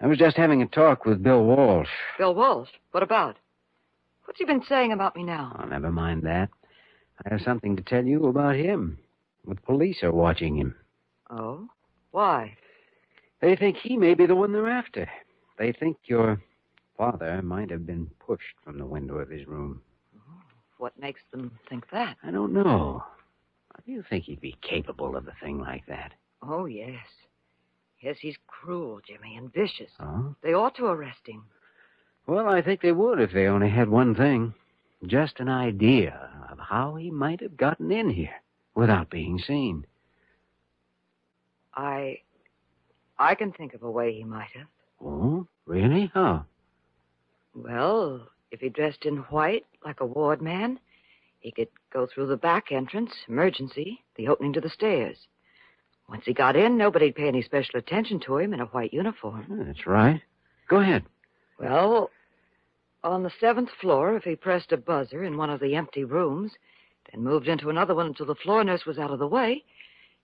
I 0.00 0.06
was 0.06 0.18
just 0.18 0.36
having 0.36 0.62
a 0.62 0.66
talk 0.66 1.04
with 1.04 1.22
Bill 1.22 1.44
Walsh. 1.44 1.88
Bill 2.18 2.34
Walsh? 2.34 2.70
What 2.90 3.02
about? 3.02 3.36
What's 4.24 4.38
he 4.38 4.44
been 4.44 4.64
saying 4.68 4.92
about 4.92 5.16
me 5.16 5.22
now? 5.22 5.56
Oh, 5.60 5.66
never 5.66 5.92
mind 5.92 6.22
that. 6.22 6.48
I 7.24 7.30
have 7.30 7.42
something 7.42 7.76
to 7.76 7.82
tell 7.82 8.04
you 8.04 8.26
about 8.26 8.56
him. 8.56 8.98
The 9.46 9.54
police 9.54 10.02
are 10.02 10.12
watching 10.12 10.56
him. 10.56 10.74
Oh? 11.30 11.68
Why? 12.10 12.56
They 13.40 13.56
think 13.56 13.76
he 13.76 13.96
may 13.96 14.14
be 14.14 14.26
the 14.26 14.34
one 14.34 14.52
they're 14.52 14.68
after. 14.68 15.08
They 15.58 15.72
think 15.72 15.98
your 16.04 16.42
father 16.96 17.42
might 17.42 17.70
have 17.70 17.86
been 17.86 18.10
pushed 18.18 18.56
from 18.64 18.78
the 18.78 18.86
window 18.86 19.16
of 19.16 19.28
his 19.30 19.46
room. 19.46 19.82
Oh, 20.16 20.42
what 20.78 20.98
makes 20.98 21.20
them 21.30 21.58
think 21.68 21.90
that? 21.90 22.16
I 22.22 22.30
don't 22.30 22.52
know. 22.52 23.04
Do 23.84 23.92
you 23.92 24.04
think 24.08 24.24
he'd 24.24 24.40
be 24.40 24.56
capable 24.62 25.16
of 25.16 25.28
a 25.28 25.34
thing 25.42 25.58
like 25.60 25.86
that? 25.86 26.12
Oh, 26.42 26.66
yes. 26.66 27.06
Yes, 28.04 28.18
he's 28.20 28.36
cruel, 28.46 29.00
Jimmy, 29.06 29.34
and 29.34 29.50
vicious. 29.50 29.90
Oh? 29.98 30.36
They 30.42 30.52
ought 30.52 30.74
to 30.76 30.84
arrest 30.84 31.26
him. 31.26 31.44
Well, 32.26 32.46
I 32.46 32.60
think 32.60 32.82
they 32.82 32.92
would 32.92 33.18
if 33.18 33.32
they 33.32 33.46
only 33.46 33.70
had 33.70 33.88
one 33.88 34.14
thing. 34.14 34.52
Just 35.06 35.40
an 35.40 35.48
idea 35.48 36.30
of 36.50 36.58
how 36.58 36.96
he 36.96 37.10
might 37.10 37.40
have 37.40 37.56
gotten 37.56 37.90
in 37.90 38.10
here 38.10 38.42
without 38.74 39.08
being 39.08 39.38
seen. 39.38 39.86
I. 41.74 42.20
I 43.18 43.34
can 43.34 43.52
think 43.52 43.72
of 43.72 43.82
a 43.82 43.90
way 43.90 44.12
he 44.12 44.24
might 44.24 44.50
have. 44.54 44.66
Oh, 45.02 45.46
really? 45.64 46.10
How? 46.12 46.44
Well, 47.54 48.28
if 48.50 48.60
he 48.60 48.68
dressed 48.68 49.06
in 49.06 49.18
white, 49.30 49.64
like 49.82 50.00
a 50.00 50.06
ward 50.06 50.42
man, 50.42 50.78
he 51.40 51.52
could 51.52 51.68
go 51.90 52.06
through 52.06 52.26
the 52.26 52.36
back 52.36 52.70
entrance, 52.70 53.12
emergency, 53.28 54.04
the 54.16 54.28
opening 54.28 54.52
to 54.52 54.60
the 54.60 54.68
stairs. 54.68 55.26
Once 56.08 56.24
he 56.24 56.32
got 56.32 56.56
in, 56.56 56.76
nobody'd 56.76 57.14
pay 57.14 57.28
any 57.28 57.42
special 57.42 57.78
attention 57.78 58.20
to 58.20 58.36
him 58.36 58.52
in 58.52 58.60
a 58.60 58.66
white 58.66 58.92
uniform. 58.92 59.46
That's 59.48 59.86
right. 59.86 60.20
Go 60.68 60.76
ahead. 60.80 61.04
Well, 61.58 62.10
on 63.02 63.22
the 63.22 63.32
seventh 63.40 63.70
floor, 63.80 64.16
if 64.16 64.24
he 64.24 64.36
pressed 64.36 64.72
a 64.72 64.76
buzzer 64.76 65.24
in 65.24 65.36
one 65.36 65.50
of 65.50 65.60
the 65.60 65.74
empty 65.74 66.04
rooms, 66.04 66.52
then 67.10 67.22
moved 67.22 67.48
into 67.48 67.70
another 67.70 67.94
one 67.94 68.06
until 68.06 68.26
the 68.26 68.34
floor 68.34 68.64
nurse 68.64 68.86
was 68.86 68.98
out 68.98 69.10
of 69.10 69.18
the 69.18 69.26
way, 69.26 69.64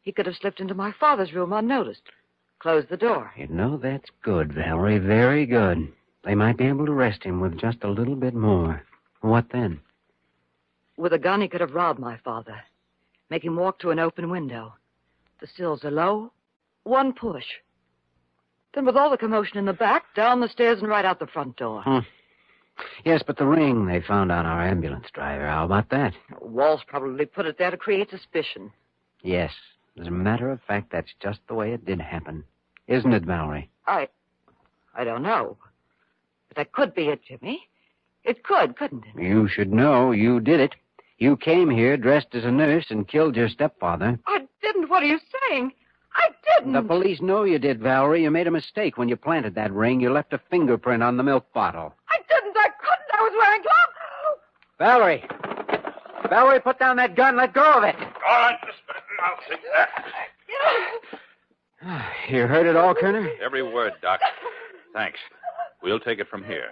he 0.02 0.12
could 0.12 0.26
have 0.26 0.36
slipped 0.36 0.60
into 0.60 0.74
my 0.74 0.92
father's 0.92 1.32
room 1.32 1.52
unnoticed, 1.52 2.02
closed 2.58 2.88
the 2.88 2.96
door. 2.96 3.32
You 3.36 3.48
know, 3.48 3.76
that's 3.76 4.10
good, 4.22 4.52
Valerie. 4.52 4.98
Very 4.98 5.46
good. 5.46 5.92
They 6.24 6.34
might 6.34 6.56
be 6.56 6.66
able 6.66 6.86
to 6.86 6.92
arrest 6.92 7.24
him 7.24 7.40
with 7.40 7.58
just 7.58 7.84
a 7.84 7.90
little 7.90 8.16
bit 8.16 8.34
more. 8.34 8.82
What 9.20 9.50
then? 9.50 9.80
With 10.96 11.12
a 11.12 11.18
gun, 11.18 11.40
he 11.40 11.48
could 11.48 11.60
have 11.60 11.74
robbed 11.74 11.98
my 11.98 12.18
father, 12.18 12.60
make 13.30 13.44
him 13.44 13.56
walk 13.56 13.78
to 13.80 13.90
an 13.90 13.98
open 13.98 14.30
window. 14.30 14.74
The 15.40 15.48
sills 15.56 15.84
are 15.84 15.90
low, 15.90 16.32
one 16.84 17.12
push. 17.12 17.44
Then, 18.74 18.84
with 18.84 18.96
all 18.96 19.10
the 19.10 19.16
commotion 19.16 19.58
in 19.58 19.64
the 19.64 19.72
back, 19.72 20.04
down 20.14 20.40
the 20.40 20.48
stairs 20.48 20.80
and 20.80 20.88
right 20.88 21.04
out 21.04 21.18
the 21.18 21.26
front 21.26 21.56
door. 21.56 21.82
Hmm. 21.82 22.00
Yes, 23.04 23.22
but 23.26 23.36
the 23.36 23.46
ring 23.46 23.86
they 23.86 24.00
found 24.00 24.30
on 24.30 24.46
our 24.46 24.62
ambulance 24.66 25.08
driver. 25.12 25.46
How 25.46 25.64
about 25.64 25.90
that? 25.90 26.14
Walsh 26.40 26.82
probably 26.86 27.26
put 27.26 27.46
it 27.46 27.58
there 27.58 27.70
to 27.70 27.76
create 27.76 28.10
suspicion. 28.10 28.70
Yes. 29.22 29.52
As 30.00 30.06
a 30.06 30.10
matter 30.10 30.50
of 30.50 30.60
fact, 30.62 30.92
that's 30.92 31.12
just 31.20 31.40
the 31.48 31.54
way 31.54 31.72
it 31.72 31.84
did 31.84 32.00
happen. 32.00 32.44
Isn't 32.86 33.12
it, 33.12 33.24
Valerie? 33.24 33.70
I. 33.86 34.08
I 34.94 35.04
don't 35.04 35.22
know. 35.22 35.56
But 36.48 36.56
that 36.56 36.72
could 36.72 36.94
be 36.94 37.08
it, 37.08 37.20
Jimmy. 37.26 37.68
It 38.24 38.44
could, 38.44 38.76
couldn't 38.76 39.04
it? 39.14 39.22
You 39.22 39.48
should 39.48 39.72
know 39.72 40.12
you 40.12 40.40
did 40.40 40.60
it. 40.60 40.74
You 41.18 41.36
came 41.36 41.70
here 41.70 41.96
dressed 41.96 42.34
as 42.34 42.44
a 42.44 42.50
nurse 42.50 42.86
and 42.90 43.06
killed 43.06 43.36
your 43.36 43.48
stepfather. 43.48 44.18
I. 44.26 44.39
What 44.90 45.04
are 45.04 45.06
you 45.06 45.20
saying? 45.48 45.70
I 46.16 46.30
didn't. 46.58 46.72
The 46.72 46.82
police 46.82 47.20
know 47.20 47.44
you 47.44 47.60
did, 47.60 47.78
Valerie. 47.78 48.24
You 48.24 48.30
made 48.32 48.48
a 48.48 48.50
mistake 48.50 48.98
when 48.98 49.08
you 49.08 49.16
planted 49.16 49.54
that 49.54 49.72
ring. 49.72 50.00
You 50.00 50.10
left 50.12 50.32
a 50.32 50.40
fingerprint 50.50 51.00
on 51.00 51.16
the 51.16 51.22
milk 51.22 51.46
bottle. 51.54 51.94
I 52.08 52.18
didn't. 52.28 52.56
I 52.56 52.68
couldn't. 52.80 53.10
I 53.12 53.22
was 53.22 53.32
wearing 53.38 53.62
gloves. 53.62 53.96
Valerie! 54.80 55.24
Valerie, 56.28 56.60
put 56.60 56.80
down 56.80 56.96
that 56.96 57.14
gun. 57.14 57.36
Let 57.36 57.54
go 57.54 57.78
of 57.78 57.84
it. 57.84 57.94
All 57.94 58.02
right, 58.02 58.58
Miss 58.66 58.74
Benton, 58.88 59.16
I'll 59.22 59.38
take 59.48 59.60
that. 59.76 60.04
You 62.28 62.46
heard 62.48 62.66
it 62.66 62.74
all, 62.74 62.92
Kerner? 62.94 63.30
Every 63.40 63.62
word, 63.62 63.92
Doc. 64.02 64.20
Thanks. 64.92 65.20
We'll 65.84 66.00
take 66.00 66.18
it 66.18 66.28
from 66.28 66.42
here. 66.42 66.70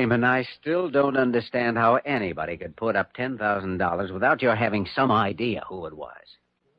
Wayman, 0.00 0.24
I 0.24 0.48
still 0.58 0.88
don't 0.88 1.18
understand 1.18 1.76
how 1.76 1.96
anybody 2.06 2.56
could 2.56 2.74
put 2.74 2.96
up 2.96 3.14
$10,000 3.14 4.12
without 4.14 4.40
your 4.40 4.56
having 4.56 4.88
some 4.94 5.12
idea 5.12 5.62
who 5.68 5.84
it 5.84 5.94
was. 5.94 6.16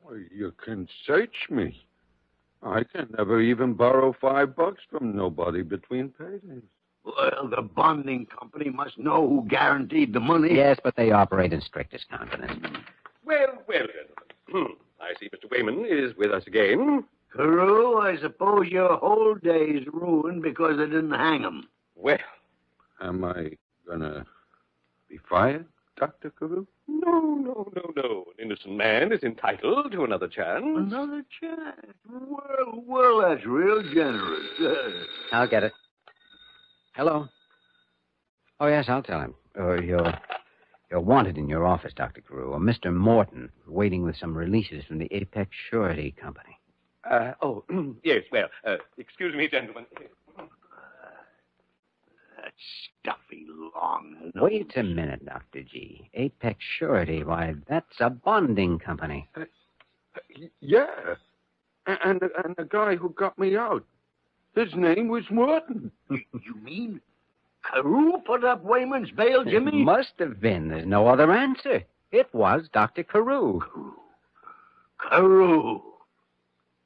Well, 0.02 0.18
you 0.34 0.52
can 0.64 0.88
search 1.06 1.46
me. 1.48 1.84
I 2.64 2.82
can 2.82 3.14
never 3.16 3.40
even 3.40 3.74
borrow 3.74 4.12
five 4.20 4.56
bucks 4.56 4.82
from 4.90 5.14
nobody 5.14 5.62
between 5.62 6.08
paydays. 6.08 6.62
Well, 7.04 7.48
the 7.48 7.62
bonding 7.62 8.26
company 8.26 8.70
must 8.70 8.98
know 8.98 9.28
who 9.28 9.46
guaranteed 9.48 10.12
the 10.12 10.20
money. 10.20 10.56
Yes, 10.56 10.78
but 10.82 10.96
they 10.96 11.12
operate 11.12 11.52
in 11.52 11.60
strictest 11.60 12.08
confidence. 12.08 12.60
Well, 13.24 13.62
well, 13.68 13.86
gentlemen. 13.86 14.16
Hmm, 14.50 14.72
I 15.00 15.14
see 15.20 15.28
Mr. 15.28 15.48
Wayman 15.48 15.86
is 15.88 16.16
with 16.16 16.32
us 16.32 16.42
again. 16.48 17.04
Carew, 17.36 17.98
I 17.98 18.16
suppose 18.20 18.66
your 18.66 18.96
whole 18.96 19.36
day's 19.36 19.86
ruined 19.92 20.42
because 20.42 20.76
they 20.78 20.86
didn't 20.86 21.12
hang 21.12 21.42
him. 21.42 21.68
Well, 21.94 22.18
Am 23.02 23.24
I 23.24 23.50
gonna 23.88 24.24
be 25.08 25.18
fired, 25.28 25.66
Dr. 25.98 26.30
Carew? 26.30 26.66
no, 26.86 27.20
no, 27.20 27.72
no, 27.74 27.92
no. 27.96 28.24
An 28.38 28.44
innocent 28.44 28.76
man 28.76 29.12
is 29.12 29.22
entitled 29.22 29.92
to 29.92 30.04
another 30.04 30.28
chance. 30.28 30.64
Another 30.64 31.24
chance. 31.40 31.96
Well, 32.08 32.82
well, 32.86 33.20
that's 33.20 33.44
real 33.44 33.82
generous. 33.92 34.46
I'll 35.32 35.48
get 35.48 35.64
it. 35.64 35.72
Hello. 36.94 37.28
Oh, 38.60 38.66
yes, 38.68 38.84
I'll 38.88 39.02
tell 39.02 39.20
him. 39.20 39.34
Uh, 39.58 39.80
you're, 39.80 40.14
you're 40.90 41.00
wanted 41.00 41.36
in 41.36 41.48
your 41.48 41.66
office, 41.66 41.92
Dr. 41.94 42.20
Carew. 42.20 42.54
A 42.54 42.58
Mr. 42.60 42.94
Morton, 42.94 43.50
waiting 43.66 44.02
with 44.02 44.16
some 44.16 44.36
releases 44.36 44.84
from 44.84 44.98
the 44.98 45.08
Apex 45.10 45.50
Surety 45.70 46.14
Company. 46.20 46.56
Uh, 47.10 47.32
oh, 47.42 47.64
yes, 48.04 48.22
well, 48.30 48.48
uh, 48.64 48.76
excuse 48.98 49.34
me, 49.34 49.48
gentlemen. 49.48 49.86
That 53.04 53.16
stuffy 53.28 53.46
long 53.74 54.16
nose. 54.22 54.32
Wait 54.42 54.72
a 54.76 54.82
minute, 54.82 55.24
Dr. 55.24 55.62
G. 55.62 56.08
Apex 56.14 56.58
Surety, 56.78 57.24
why, 57.24 57.54
that's 57.68 58.00
a 58.00 58.10
bonding 58.10 58.78
company. 58.78 59.28
Uh, 59.36 59.44
y- 60.38 60.50
Yeah. 60.60 61.14
A- 61.86 61.98
And, 62.06 62.22
and 62.44 62.54
the 62.56 62.64
guy 62.64 62.96
who 62.96 63.10
got 63.10 63.38
me 63.38 63.56
out, 63.56 63.84
his 64.54 64.74
name 64.74 65.08
was 65.08 65.24
Morton. 65.30 65.90
You 66.10 66.54
mean 66.62 67.00
Carew 67.70 68.18
put 68.24 68.44
up 68.44 68.64
Wayman's 68.64 69.10
bail, 69.10 69.40
It 69.42 69.50
Jimmy? 69.50 69.82
must 69.84 70.12
have 70.18 70.40
been. 70.40 70.68
There's 70.68 70.86
no 70.86 71.06
other 71.08 71.32
answer. 71.32 71.82
It 72.12 72.28
was 72.34 72.68
Dr. 72.72 73.02
Carew. 73.04 73.60
Carew. 75.08 75.80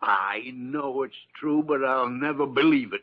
I 0.01 0.51
know 0.55 1.03
it's 1.03 1.15
true, 1.39 1.63
but 1.67 1.83
I'll 1.85 2.09
never 2.09 2.47
believe 2.47 2.93
it. 2.93 3.03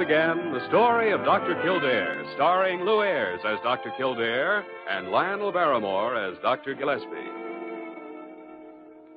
Again, 0.00 0.54
the 0.54 0.66
story 0.68 1.12
of 1.12 1.24
Dr. 1.24 1.60
Kildare, 1.62 2.24
starring 2.34 2.80
Lew 2.86 3.02
Ayres 3.02 3.42
as 3.46 3.58
Dr. 3.62 3.92
Kildare 3.98 4.64
and 4.88 5.08
Lionel 5.08 5.52
Barrymore 5.52 6.16
as 6.16 6.38
Dr. 6.38 6.74
Gillespie. 6.74 7.06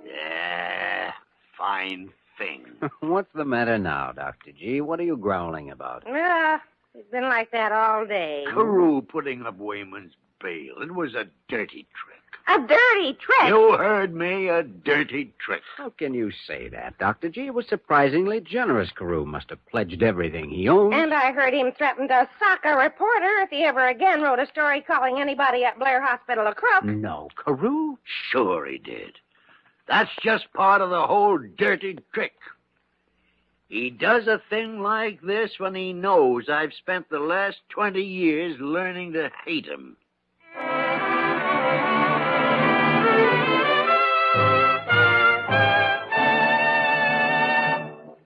Yeah, 0.05 1.13
fine 1.57 2.09
thing. 2.37 2.65
What's 2.99 3.31
the 3.33 3.45
matter 3.45 3.79
now, 3.79 4.11
Dr. 4.11 4.51
G? 4.51 4.81
What 4.81 4.99
are 4.99 5.03
you 5.03 5.15
growling 5.15 5.71
about? 5.71 6.03
Yeah, 6.05 6.59
it's 6.93 7.09
been 7.09 7.23
like 7.23 7.49
that 7.51 7.71
all 7.71 8.05
day. 8.05 8.43
Carew 8.53 9.01
putting 9.01 9.43
up 9.45 9.57
Wayman's 9.57 10.13
bail. 10.41 10.81
It 10.81 10.93
was 10.93 11.15
a 11.15 11.25
dirty 11.47 11.87
trick. 11.95 12.22
A 12.45 12.59
dirty 12.59 13.13
trick. 13.13 13.47
You 13.47 13.77
heard 13.77 14.13
me, 14.13 14.49
a 14.49 14.63
dirty 14.63 15.33
trick. 15.39 15.61
How 15.77 15.89
can 15.91 16.13
you 16.13 16.29
say 16.45 16.67
that, 16.69 16.97
Dr. 16.97 17.29
G? 17.29 17.47
It 17.47 17.53
was 17.53 17.67
surprisingly 17.67 18.41
generous. 18.41 18.91
Carew 18.91 19.25
must 19.25 19.49
have 19.49 19.65
pledged 19.67 20.03
everything 20.03 20.49
he 20.49 20.67
owned. 20.67 20.93
And 20.93 21.13
I 21.13 21.31
heard 21.31 21.53
him 21.53 21.71
threaten 21.71 22.07
to 22.09 22.29
sock 22.39 22.59
a 22.65 22.75
reporter 22.75 23.39
if 23.43 23.49
he 23.49 23.63
ever 23.63 23.87
again 23.87 24.21
wrote 24.21 24.39
a 24.39 24.47
story 24.47 24.81
calling 24.81 25.21
anybody 25.21 25.63
at 25.63 25.79
Blair 25.79 26.01
Hospital 26.01 26.45
a 26.47 26.53
crook. 26.53 26.83
No, 26.83 27.29
Carew? 27.43 27.95
Sure 28.29 28.65
he 28.65 28.77
did. 28.77 29.19
That's 29.87 30.11
just 30.21 30.51
part 30.53 30.81
of 30.81 30.89
the 30.89 31.07
whole 31.07 31.37
dirty 31.37 31.97
trick. 32.13 32.33
He 33.69 33.89
does 33.89 34.27
a 34.27 34.41
thing 34.49 34.81
like 34.81 35.21
this 35.21 35.59
when 35.59 35.75
he 35.75 35.93
knows 35.93 36.49
I've 36.49 36.73
spent 36.73 37.09
the 37.09 37.19
last 37.19 37.57
20 37.69 38.01
years 38.01 38.59
learning 38.59 39.13
to 39.13 39.31
hate 39.45 39.65
him. 39.65 39.97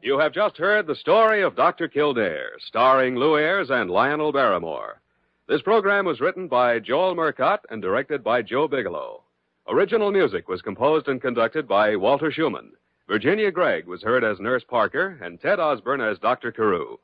You 0.07 0.17
have 0.19 0.31
just 0.31 0.55
heard 0.55 0.87
the 0.87 0.95
story 0.95 1.41
of 1.41 1.57
Dr. 1.57 1.89
Kildare, 1.89 2.51
starring 2.59 3.17
Lew 3.17 3.37
Ayres 3.37 3.69
and 3.69 3.91
Lionel 3.91 4.31
Barrymore. 4.31 5.01
This 5.49 5.61
program 5.61 6.05
was 6.05 6.21
written 6.21 6.47
by 6.47 6.79
Joel 6.79 7.13
Murcott 7.13 7.59
and 7.69 7.81
directed 7.81 8.23
by 8.23 8.41
Joe 8.41 8.69
Bigelow. 8.69 9.23
Original 9.67 10.09
music 10.09 10.47
was 10.47 10.61
composed 10.61 11.09
and 11.09 11.21
conducted 11.21 11.67
by 11.67 11.97
Walter 11.97 12.31
Schumann. 12.31 12.71
Virginia 13.09 13.51
Gregg 13.51 13.85
was 13.85 14.01
heard 14.01 14.23
as 14.23 14.39
Nurse 14.39 14.63
Parker 14.63 15.19
and 15.21 15.41
Ted 15.41 15.59
Osborne 15.59 15.99
as 15.99 16.17
Dr. 16.19 16.53
Carew. 16.53 16.95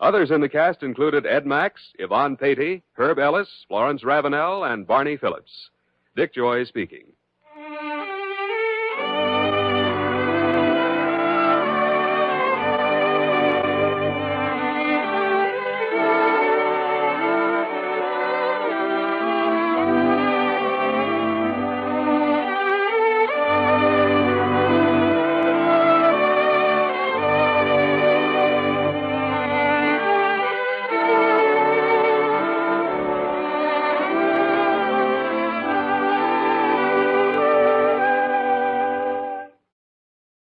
Others 0.00 0.30
in 0.30 0.42
the 0.42 0.48
cast 0.50 0.82
included 0.82 1.24
Ed 1.24 1.46
Max, 1.46 1.80
Yvonne 1.98 2.36
Peattie, 2.36 2.82
Herb 2.98 3.18
Ellis, 3.18 3.48
Florence 3.66 4.04
Ravenel, 4.04 4.64
and 4.64 4.86
Barney 4.86 5.16
Phillips. 5.16 5.70
Dick 6.16 6.34
Joy 6.34 6.64
speaking. 6.64 7.06